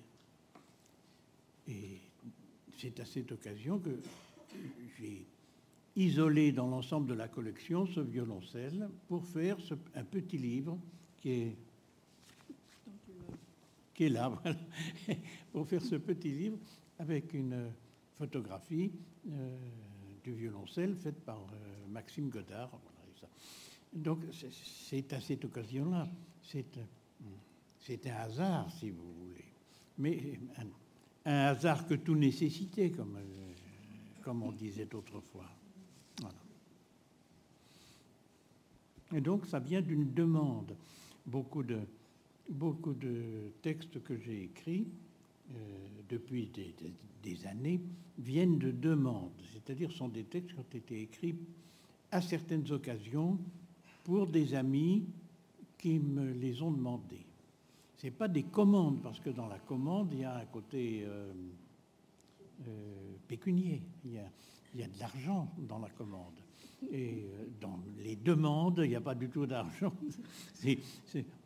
Et 1.67 1.99
c'est 2.77 2.99
à 2.99 3.05
cette 3.05 3.31
occasion 3.31 3.79
que 3.79 3.99
j'ai 4.97 5.25
isolé 5.95 6.51
dans 6.51 6.67
l'ensemble 6.67 7.07
de 7.07 7.13
la 7.13 7.27
collection 7.27 7.85
ce 7.85 7.99
violoncelle 7.99 8.89
pour 9.07 9.25
faire 9.25 9.57
un 9.95 10.03
petit 10.03 10.37
livre 10.37 10.79
qui 11.19 11.31
est, 11.31 11.57
qui 13.93 14.05
est 14.05 14.09
là, 14.09 14.29
voilà, 14.43 14.57
pour 15.51 15.67
faire 15.67 15.81
ce 15.81 15.95
petit 15.95 16.31
livre 16.31 16.57
avec 16.99 17.33
une 17.33 17.71
photographie 18.15 18.91
euh, 19.29 19.57
violoncelle 20.31 20.95
faite 20.95 21.23
par 21.23 21.39
euh, 21.39 21.87
Maxime 21.87 22.29
Godard. 22.29 22.71
Donc 23.93 24.19
c'est 24.31 25.13
à 25.13 25.19
cette 25.19 25.45
occasion-là, 25.45 26.07
c'est 26.43 28.07
un 28.07 28.15
hasard 28.15 28.71
si 28.71 28.91
vous 28.91 29.13
voulez, 29.13 29.45
mais 29.97 30.39
un, 30.57 30.67
un 31.25 31.45
hasard 31.47 31.85
que 31.87 31.95
tout 31.95 32.15
nécessitait, 32.15 32.91
comme, 32.91 33.17
euh, 33.17 33.53
comme 34.21 34.43
on 34.43 34.51
disait 34.51 34.93
autrefois. 34.93 35.49
Voilà. 36.21 36.37
Et 39.13 39.21
donc, 39.21 39.45
ça 39.45 39.59
vient 39.59 39.81
d'une 39.81 40.13
demande. 40.13 40.75
Beaucoup 41.25 41.63
de, 41.63 41.79
beaucoup 42.49 42.93
de 42.93 43.51
textes 43.61 44.01
que 44.03 44.17
j'ai 44.17 44.43
écrits 44.43 44.87
euh, 44.87 45.08
depuis 46.09 46.51
des, 47.23 47.47
années 47.47 47.79
viennent 48.17 48.57
de 48.57 48.71
demandes, 48.71 49.31
c'est-à-dire 49.53 49.91
sont 49.91 50.09
des 50.09 50.23
textes 50.23 50.53
qui 50.53 50.59
ont 50.59 50.77
été 50.77 51.01
écrits 51.01 51.35
à 52.11 52.21
certaines 52.21 52.69
occasions 52.71 53.37
pour 54.03 54.27
des 54.27 54.55
amis 54.55 55.05
qui 55.77 55.99
me 55.99 56.31
les 56.33 56.61
ont 56.61 56.71
demandés. 56.71 57.25
Ce 57.97 58.07
n'est 58.07 58.11
pas 58.11 58.27
des 58.27 58.43
commandes, 58.43 59.01
parce 59.01 59.19
que 59.19 59.29
dans 59.29 59.47
la 59.47 59.59
commande, 59.59 60.09
il 60.13 60.21
y 60.21 60.23
a 60.23 60.35
un 60.35 60.45
côté 60.45 61.03
euh, 61.05 61.31
euh, 62.67 63.15
pécunier. 63.27 63.81
Il 64.05 64.13
y 64.13 64.19
a, 64.19 64.87
de 64.87 64.99
l'argent 64.99 65.51
dans 65.67 65.79
la 65.79 65.89
commande. 65.89 66.33
Et 66.91 67.25
dans 67.59 67.79
les 67.99 68.15
demandes, 68.15 68.81
il 68.83 68.89
n'y 68.89 68.95
a 68.95 69.01
pas 69.01 69.15
du 69.15 69.29
tout 69.29 69.45
d'argent. 69.45 69.93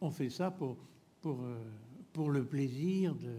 on 0.02 0.12
fait 0.12 0.30
ça 0.30 0.52
pour 0.52 2.32
le 2.32 2.46
plaisir 2.46 3.16
de, 3.16 3.34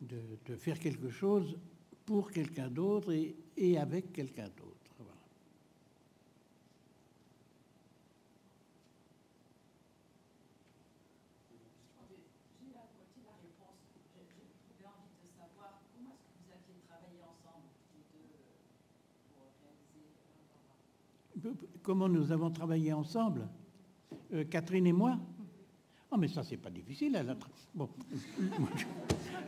de, 0.00 0.56
faire 0.56 0.78
quelque 0.78 1.10
chose 1.10 1.58
pour 2.06 2.30
quelqu'un 2.30 2.68
d'autre 2.68 3.12
et, 3.56 3.78
avec 3.78 4.12
quelqu'un 4.12 4.48
d'autre. 4.48 4.74
Comment 21.82 22.08
nous 22.08 22.32
avons 22.32 22.50
travaillé 22.50 22.92
ensemble, 22.92 23.48
euh, 24.34 24.44
Catherine 24.44 24.86
et 24.86 24.92
moi. 24.92 25.18
Oh, 26.10 26.16
mais 26.16 26.28
ça, 26.28 26.42
c'est 26.42 26.56
pas 26.56 26.70
difficile. 26.70 27.16
Elle 27.16 27.30
a 27.30 27.36
bon, 27.74 27.88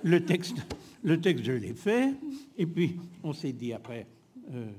le 0.03 0.25
texte, 0.25 0.57
le 1.03 1.21
texte, 1.21 1.45
je 1.45 1.53
l'ai 1.53 1.75
fait. 1.75 2.15
Et 2.59 2.67
puis, 2.67 2.99
on 3.23 3.33
s'est 3.33 3.53
dit 3.53 3.73
après, 3.73 4.07
euh, 4.53 4.71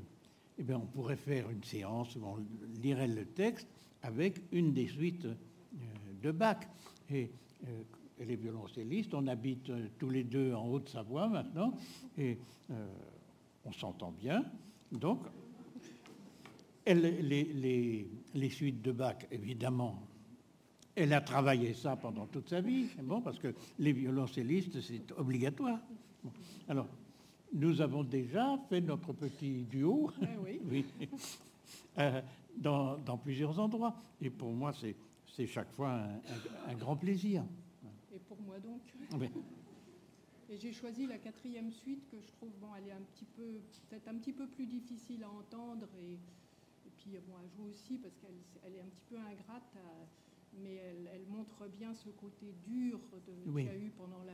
eh 0.59 0.63
bien, 0.63 0.77
on 0.77 0.85
pourrait 0.85 1.15
faire 1.15 1.49
une 1.49 1.63
séance 1.63 2.15
où 2.15 2.23
on 2.23 2.37
lirait 2.81 3.07
le 3.07 3.25
texte 3.25 3.67
avec 4.03 4.41
une 4.51 4.73
des 4.73 4.87
suites 4.87 5.25
euh, 5.25 5.35
de 6.21 6.31
Bach. 6.31 6.57
Et 7.09 7.31
euh, 7.67 7.83
les 8.19 8.35
violoncellistes, 8.35 9.13
on 9.13 9.25
habite 9.27 9.69
euh, 9.69 9.87
tous 9.97 10.09
les 10.09 10.23
deux 10.23 10.53
en 10.53 10.67
Haute-Savoie 10.67 11.27
maintenant, 11.27 11.73
et 12.17 12.37
on 13.65 13.71
s'entend 13.73 14.11
bien. 14.11 14.45
Donc, 14.91 15.19
elle, 16.85 17.01
les, 17.01 17.43
les, 17.43 18.07
les, 18.33 18.49
suites 18.49 18.81
de 18.81 18.91
Bach, 18.91 19.17
évidemment, 19.31 19.99
elle 20.95 21.13
a 21.13 21.21
travaillé 21.21 21.73
ça 21.73 21.95
pendant 21.95 22.25
toute 22.25 22.49
sa 22.49 22.61
vie, 22.61 22.87
bon, 23.01 23.21
parce 23.21 23.39
que 23.39 23.53
les 23.79 23.93
violoncellistes, 23.93 24.81
c'est 24.81 25.11
obligatoire. 25.17 25.79
Bon. 26.23 26.31
Alors, 26.67 26.87
nous 27.53 27.81
avons 27.81 28.03
déjà 28.03 28.57
fait 28.69 28.81
notre 28.81 29.13
petit 29.13 29.63
duo, 29.63 30.11
eh 30.21 30.25
oui. 30.43 30.61
oui. 30.69 31.09
Euh, 31.97 32.21
dans, 32.57 32.97
dans, 32.97 33.17
plusieurs 33.17 33.59
endroits. 33.59 33.95
Et 34.21 34.29
pour 34.29 34.51
moi, 34.51 34.73
c'est 34.73 35.47
chaque 35.47 35.71
fois 35.71 35.91
un, 35.91 36.15
un, 36.15 36.71
un, 36.71 36.75
grand 36.75 36.95
plaisir. 36.95 37.43
Et 38.13 38.19
pour 38.19 38.39
moi 38.41 38.59
donc 38.59 38.81
oui. 39.19 39.29
Et 40.49 40.57
j'ai 40.57 40.73
choisi 40.73 41.07
la 41.07 41.17
quatrième 41.17 41.71
suite 41.71 42.05
que 42.09 42.19
je 42.19 42.27
trouve, 42.33 42.51
bon, 42.59 42.67
elle 42.77 42.89
est 42.89 42.91
un 42.91 43.01
petit 43.13 43.25
peu, 43.25 43.61
peut-être 43.89 44.07
un 44.09 44.15
petit 44.15 44.33
peu 44.33 44.47
plus 44.47 44.65
difficile 44.65 45.23
à 45.23 45.29
entendre 45.29 45.87
et, 45.97 46.13
et 46.13 46.91
puis 46.97 47.11
bon, 47.25 47.35
elle 47.41 47.49
joue 47.55 47.69
aussi 47.69 47.97
parce 47.97 48.15
qu'elle 48.17 48.35
elle 48.65 48.75
est 48.75 48.81
un 48.81 48.89
petit 48.89 49.05
peu 49.09 49.15
ingrate 49.17 49.75
à, 49.77 50.05
mais 50.61 50.75
elle, 50.75 51.09
elle 51.13 51.25
montre 51.27 51.67
bien 51.77 51.93
ce 51.93 52.09
côté 52.09 52.53
dur 52.67 52.99
de- 53.27 53.49
Oui. 53.51 53.63
qu'il 53.63 53.71
y 53.71 53.75
a 53.75 53.79
eu 53.79 53.91
pendant 53.97 54.23
la 54.25 54.33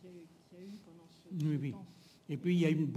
qu'il 0.00 0.10
y 0.10 0.12
a- 0.14 0.22
qu'il 0.48 0.58
y 0.58 0.62
a 0.62 0.64
eu 0.64 0.78
pendant 0.84 1.06
ce, 1.08 1.28
Oui, 1.46 1.56
ce 1.56 1.60
oui. 1.60 1.72
temps. 1.72 1.86
Et 2.28 2.36
puis, 2.36 2.54
il 2.54 2.60
y 2.60 2.64
a 2.64 2.70
une 2.70 2.88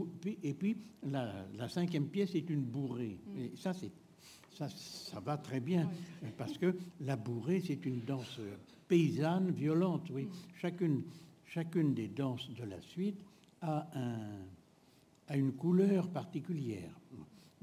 et 0.44 0.53
puis 0.53 0.77
la, 1.03 1.45
la 1.57 1.68
cinquième 1.68 2.07
pièce 2.07 2.35
est 2.35 2.49
une 2.49 2.61
bourrée. 2.64 3.18
Mm. 3.26 3.38
Et 3.40 3.52
ça, 3.56 3.73
c'est, 3.73 3.91
ça, 4.52 4.69
ça 4.69 5.19
va 5.19 5.38
très 5.38 5.60
bien, 5.60 5.90
parce 6.38 6.57
que 6.57 6.76
la 7.02 7.15
bourrée, 7.15 7.60
c'est 7.61 7.84
une 7.85 8.02
danse 8.02 8.40
paysanne, 8.88 9.49
violente. 9.52 10.10
Oui. 10.11 10.26
Mm. 10.26 10.30
Chacune, 10.56 11.03
chacune 11.45 11.94
des 11.95 12.07
danses 12.07 12.49
de 12.52 12.64
la 12.64 12.80
suite 12.81 13.19
a, 13.61 13.90
un, 13.98 14.45
a 15.27 15.35
une 15.38 15.53
couleur 15.53 16.07
particulière. 16.10 16.94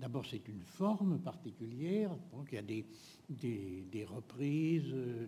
D'abord, 0.01 0.25
c'est 0.25 0.49
une 0.49 0.63
forme 0.63 1.19
particulière. 1.19 2.17
Donc, 2.33 2.49
il 2.53 2.55
y 2.55 2.59
a 2.59 2.63
des, 2.63 4.05
reprises 4.07 4.91
euh, 4.95 5.27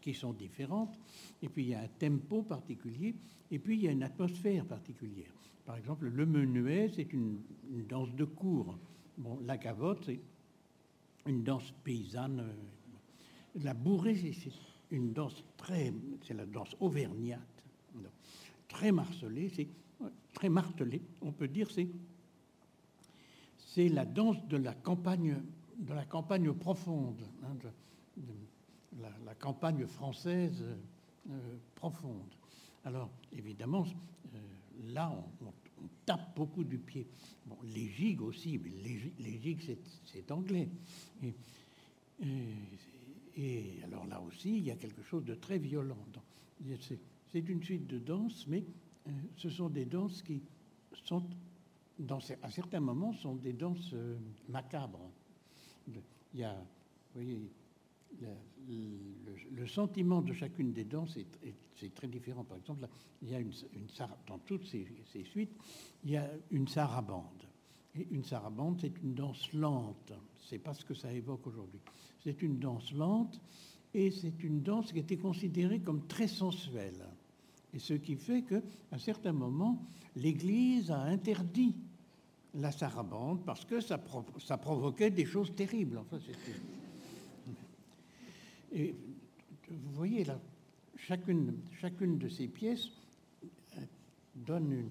qui 0.00 0.14
sont 0.14 0.32
différentes. 0.32 0.96
Et 1.42 1.48
puis, 1.48 1.64
il 1.64 1.68
y 1.70 1.74
a 1.74 1.80
un 1.80 1.88
tempo 1.88 2.42
particulier. 2.42 3.16
Et 3.50 3.58
puis, 3.58 3.78
il 3.78 3.82
y 3.82 3.88
a 3.88 3.90
une 3.90 4.04
atmosphère 4.04 4.64
particulière. 4.64 5.32
Par 5.66 5.76
exemple, 5.76 6.06
le 6.06 6.24
menuet, 6.24 6.88
c'est 6.94 7.12
une, 7.12 7.40
danse 7.88 8.14
de 8.14 8.24
cour. 8.24 8.78
Bon, 9.18 9.40
la 9.44 9.58
cavotte, 9.58 10.04
c'est 10.06 10.20
une 11.26 11.42
danse 11.42 11.72
paysanne. 11.82 12.44
La 13.56 13.74
bourrée, 13.74 14.14
c'est- 14.14 14.52
une 14.92 15.12
danse 15.12 15.42
très... 15.56 15.92
C'est 16.22 16.34
la 16.34 16.46
danse 16.46 16.76
auvergnate. 16.78 17.64
Très 18.68 18.92
c'est 19.52 19.68
très 20.32 20.48
martelée. 20.48 21.02
On 21.20 21.32
peut 21.32 21.48
dire 21.48 21.70
c'est 21.70 21.88
c'est 23.74 23.88
la 23.88 24.04
danse 24.04 24.46
de 24.48 24.58
la 24.58 24.74
campagne, 24.74 25.36
de 25.78 25.94
la 25.94 26.04
campagne 26.04 26.52
profonde, 26.52 27.22
hein, 27.42 27.56
la, 29.24 29.34
campagne 29.34 29.86
française 29.86 30.62
euh, 31.30 31.56
profonde. 31.74 32.34
Alors, 32.84 33.10
évidemment, 33.32 33.86
euh, 34.34 34.38
là, 34.92 35.10
on, 35.40 35.52
tape 36.04 36.36
beaucoup 36.36 36.62
du 36.64 36.78
pied. 36.78 37.08
Bon, 37.46 37.56
les 37.74 37.88
gigues 37.88 38.22
aussi, 38.22 38.58
mais 38.58 38.70
les, 38.84 38.98
gi- 38.98 39.12
les 39.18 39.40
gigues, 39.40 39.76
c'est- 40.04 40.30
anglais. 40.30 40.68
Et, 43.36 43.80
alors 43.84 44.06
là 44.06 44.20
aussi, 44.20 44.58
il 44.58 44.64
y 44.64 44.70
a 44.70 44.76
quelque 44.76 45.02
chose 45.02 45.24
de 45.24 45.34
très 45.34 45.58
violent. 45.58 45.96
C'est 47.32 47.48
une 47.48 47.62
suite 47.62 47.86
de 47.86 47.98
danses, 47.98 48.46
mais 48.46 48.64
euh, 49.08 49.10
ce 49.36 49.48
sont 49.48 49.70
des 49.70 49.86
danses 49.86 50.22
qui 50.22 50.42
sont 51.04 51.24
dans, 51.98 52.18
à 52.42 52.50
certains 52.50 52.80
moments, 52.80 53.12
sont 53.12 53.36
des 53.36 53.52
danses 53.52 53.92
euh, 53.94 54.16
macabres. 54.48 55.10
Il 55.88 56.40
y 56.40 56.44
a, 56.44 56.54
vous 56.54 57.20
voyez, 57.20 57.50
le, 59.50 59.66
sentiment 59.66 60.22
de 60.22 60.32
chacune 60.32 60.72
des 60.72 60.84
danses 60.84 61.16
est, 61.16 61.94
très 61.94 62.06
différent. 62.06 62.44
Par 62.44 62.58
exemple, 62.58 62.86
il 63.22 63.30
y 63.30 63.34
a 63.34 63.40
une, 63.40 63.52
une 63.74 63.86
dans 64.26 64.38
toutes 64.38 64.66
ces, 64.66 64.86
ces 65.12 65.24
suites, 65.24 65.52
il 66.04 66.10
y 66.10 66.16
a 66.16 66.30
une 66.50 66.68
sarabande. 66.68 67.42
Et 67.94 68.06
une 68.10 68.24
sarabande, 68.24 68.78
c'est 68.80 68.96
une 69.02 69.14
danse 69.14 69.52
lente. 69.52 70.12
C'est 70.48 70.58
pas 70.58 70.74
ce 70.74 70.84
que 70.84 70.94
ça 70.94 71.12
évoque 71.12 71.46
aujourd'hui. 71.46 71.80
C'est 72.22 72.40
une 72.42 72.58
danse 72.58 72.92
lente 72.92 73.40
et 73.94 74.10
c'est 74.10 74.42
une 74.42 74.62
danse 74.62 74.92
qui 74.92 75.00
était 75.00 75.18
considérée 75.18 75.80
comme 75.80 76.06
très 76.06 76.28
sensuelle. 76.28 77.04
Et 77.74 77.78
ce 77.78 77.94
qui 77.94 78.16
fait 78.16 78.42
que, 78.42 78.62
à 78.90 78.98
certains 78.98 79.32
moments, 79.32 79.82
l'Église 80.16 80.90
a 80.90 81.00
interdit 81.02 81.74
la 82.54 82.70
sarabande 82.70 83.44
parce 83.44 83.64
que 83.64 83.80
ça, 83.80 83.96
pro- 83.98 84.24
ça 84.38 84.58
provoquait 84.58 85.10
des 85.10 85.24
choses 85.24 85.54
terribles. 85.54 85.98
Enfin, 85.98 86.18
et 88.72 88.94
vous 89.70 89.92
voyez 89.92 90.24
là, 90.24 90.38
chacune, 90.96 91.54
chacune 91.80 92.18
de 92.18 92.28
ces 92.28 92.48
pièces 92.48 92.90
euh, 93.76 93.80
donne 94.34 94.88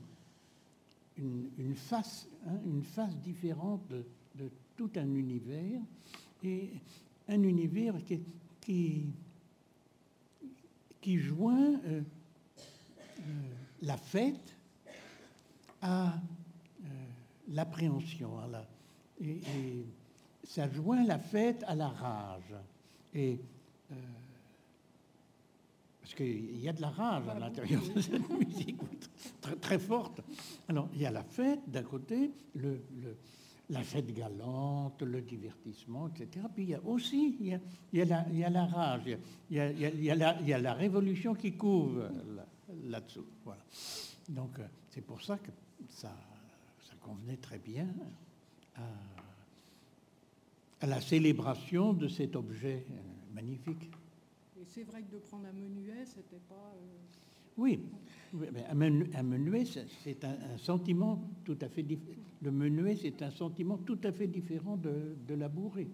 une, 1.17 1.49
une, 1.57 1.75
face, 1.75 2.27
hein, 2.47 2.59
une 2.65 2.83
face 2.83 3.15
différente 3.17 3.81
de, 3.89 4.03
tout 4.77 4.89
un 4.95 5.13
univers 5.13 5.79
et 6.43 6.71
un 7.27 7.43
univers 7.43 7.93
qui, 8.61 9.05
qui, 11.01 11.19
joint 11.19 11.79
euh, 11.85 12.01
la 13.81 13.97
fête 13.97 14.55
à 15.81 16.13
euh, 16.13 16.87
l'appréhension. 17.49 18.39
à 18.39 18.47
la- 18.47 18.67
et, 19.21 19.31
et 19.31 19.85
ça 20.43 20.69
joint 20.71 21.03
la 21.05 21.19
fête 21.19 21.63
à 21.67 21.75
la 21.75 21.89
rage. 21.89 22.53
Et, 23.13 23.39
euh, 23.91 23.95
parce 26.01 26.13
qu'il 26.15 26.59
y 26.59 26.67
a 26.67 26.73
de 26.73 26.81
la 26.81 26.89
rage 26.89 27.27
à 27.29 27.39
l'intérieur 27.39 27.81
de 27.95 28.01
cette 28.01 28.29
musique, 28.29 28.77
très, 29.39 29.55
très 29.55 29.79
forte. 29.79 30.21
Alors, 30.67 30.89
il 30.93 31.01
y 31.01 31.05
a 31.05 31.11
la 31.11 31.23
fête 31.23 31.59
d'un 31.67 31.83
côté, 31.83 32.31
le, 32.55 32.81
le- 33.01 33.17
la 33.69 33.83
fête 33.83 34.13
galante, 34.13 35.01
le 35.01 35.21
divertissement, 35.21 36.09
etc. 36.09 36.45
Puis 36.53 36.63
il 36.63 36.69
y 36.71 36.73
a 36.75 36.81
aussi 36.83 37.37
il 37.39 37.47
y 37.47 37.53
a, 37.53 37.59
il 37.93 37.99
y 37.99 38.01
a 38.01 38.05
la, 38.05 38.25
il 38.29 38.37
y 38.39 38.43
a 38.43 38.49
la 38.49 38.65
rage, 38.65 39.01
il 39.49 39.55
y 39.55 39.59
a, 39.61 39.71
il 39.71 40.03
y 40.03 40.61
la, 40.61 40.73
révolution 40.73 41.33
qui 41.35 41.53
couvre 41.53 42.09
là- 42.35 42.45
là-dessous. 42.85 43.25
Voilà. 43.43 43.61
Donc, 44.29 44.59
euh, 44.59 44.67
c'est 44.89 45.01
pour 45.01 45.21
ça 45.21 45.37
que 45.37 45.51
ça, 45.89 46.15
ça 46.83 46.93
convenait 47.01 47.37
très 47.37 47.59
bien 47.59 47.87
à, 48.75 48.81
à 50.81 50.87
la 50.87 51.01
célébration 51.01 51.93
de 51.93 52.07
cet 52.07 52.35
objet 52.35 52.85
euh, 52.89 53.33
magnifique. 53.33 53.89
Et 54.59 54.65
c'est 54.65 54.83
vrai 54.83 55.01
que 55.03 55.11
de 55.13 55.17
prendre 55.19 55.47
un 55.47 55.53
menuet, 55.53 56.05
c'était 56.05 56.41
pas. 56.47 56.55
euh, 56.75 56.97
Oui, 57.57 57.79
un 58.69 58.73
menu- 58.75 59.09
un 59.13 59.23
menuet, 59.23 59.65
c'est- 59.65 60.23
un, 60.23 60.37
un 60.53 60.57
sentiment 60.57 61.21
tout 61.43 61.57
à 61.61 61.67
fait 61.69 61.83
différent. 61.83 62.17
Le 62.41 62.51
menuet, 62.51 62.95
c'est 62.95 63.21
un 63.21 63.31
sentiment 63.31 63.77
tout 63.77 63.99
à 64.03 64.11
fait 64.11 64.27
différent 64.27 64.77
de, 64.77 65.15
de 65.27 65.33
la 65.35 65.47
bourrée. 65.49 65.87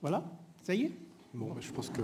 Voilà, 0.00 0.24
ça 0.66 0.74
y 0.74 0.82
est 0.82 0.92
Bon, 1.32 1.54
je 1.60 1.70
pense 1.70 1.90
que 1.90 2.02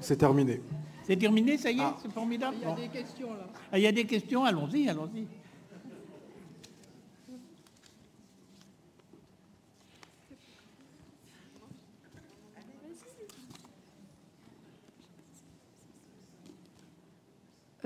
c'est 0.00 0.16
terminé. 0.16 0.62
C'est 1.02 1.16
terminé, 1.18 1.58
ça 1.58 1.70
y 1.70 1.76
est 1.78 1.82
Ah. 1.82 1.96
C'est 2.00 2.10
formidable 2.10 2.56
Il 2.58 2.62
y 2.62 2.64
a 2.64 2.68
Bon. 2.74 2.80
des 2.80 2.88
questions 2.88 3.34
là. 3.34 3.46
Ah, 3.70 3.78
il 3.78 3.82
y 3.82 3.86
a 3.86 3.92
des 3.92 4.06
questions 4.06 4.42
Allons-y, 4.44 4.88
allons-y. 4.88 5.26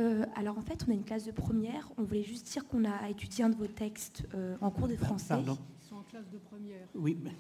Euh, 0.01 0.25
alors 0.35 0.59
en 0.59 0.63
fait, 0.63 0.85
on 0.89 0.91
a 0.91 0.95
une 0.95 1.05
classe 1.05 1.25
de 1.25 1.31
première. 1.31 1.89
On 1.99 2.03
voulait 2.03 2.25
juste 2.25 2.47
dire 2.53 2.67
qu'on 2.67 2.85
a 2.85 3.09
étudié 3.09 3.45
un 3.45 3.49
de 3.51 3.55
vos 3.55 3.67
textes 3.69 4.25
euh, 4.35 4.57
en 4.61 4.71
cours 4.71 4.89
de 4.89 4.97
français. 4.97 5.29
Pardon. 5.29 5.57
Ils 5.83 5.89
sont 5.89 5.97
en 5.97 6.03
classe 6.03 6.29
de 6.31 6.39
première. 6.39 6.87
Oui, 6.95 7.17
mais- 7.23 7.31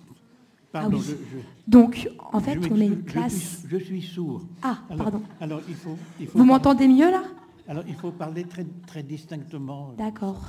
pardon, 0.74 0.98
Ah 1.01 1.01
oui. 1.01 1.06
je, 1.09 1.36
je- 1.38 1.42
Donc 1.70 2.09
en 2.32 2.40
fait, 2.40 2.59
on 2.70 2.80
a 2.80 2.84
une 2.84 3.02
je 3.06 3.12
classe. 3.12 3.32
suis- 3.60 3.68
Je 3.70 3.76
suis 3.78 4.02
sourd. 4.02 4.42
Ah, 4.62 4.78
Alors, 4.90 5.05
pardon. 5.05 5.22
alors, 5.40 5.60
il 5.68 5.74
faut, 5.76 5.96
il 6.20 6.26
faut 6.26 6.38
Vous 6.38 6.44
m'entendez 6.44 6.88
mieux 6.88 7.10
là? 7.10 7.22
Alors, 7.68 7.84
il 7.86 7.94
faut 7.94 8.10
parler 8.10 8.44
très, 8.44 8.66
très 8.86 9.02
distinctement. 9.05 9.94
D'accord. 9.96 10.40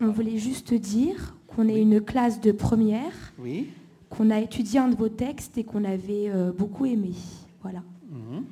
On 0.00 0.08
voulait 0.10 0.38
juste 0.38 0.72
dire 0.74 1.36
qu'on 1.46 1.68
est 1.68 1.74
Oui. 1.74 1.82
une 1.82 2.00
classe 2.00 2.40
de 2.40 2.50
première, 2.50 3.12
Oui. 3.38 3.68
qu'on 4.08 4.30
a 4.30 4.40
étudié 4.40 4.80
un 4.80 4.88
de 4.88 4.96
vos 4.96 5.08
textes 5.10 5.56
et 5.58 5.64
qu'on 5.64 5.84
avait 5.84 6.30
euh, 6.30 6.50
beaucoup 6.50 6.86
aimé. 6.86 7.12
Voilà, 7.62 7.82
mhm. 8.10 8.44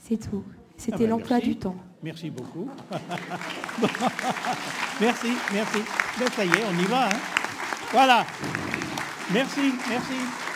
c'est 0.00 0.18
tout. 0.28 0.42
C'était 0.76 1.04
ben, 1.04 1.10
l'emploi 1.10 1.38
du 1.40 1.54
temps. 1.56 1.76
Merci 2.02 2.30
beaucoup. 2.30 2.68
merci, 5.00 5.28
merci. 5.52 5.78
Ben, 6.18 6.28
ça 6.36 6.44
y 6.44 6.48
est, 6.48 6.64
on 6.74 6.78
y 6.82 6.84
va. 6.86 7.06
hein. 7.08 7.18
Voilà. 7.92 8.26
Merci, 9.32 9.74
merci. 9.88 10.49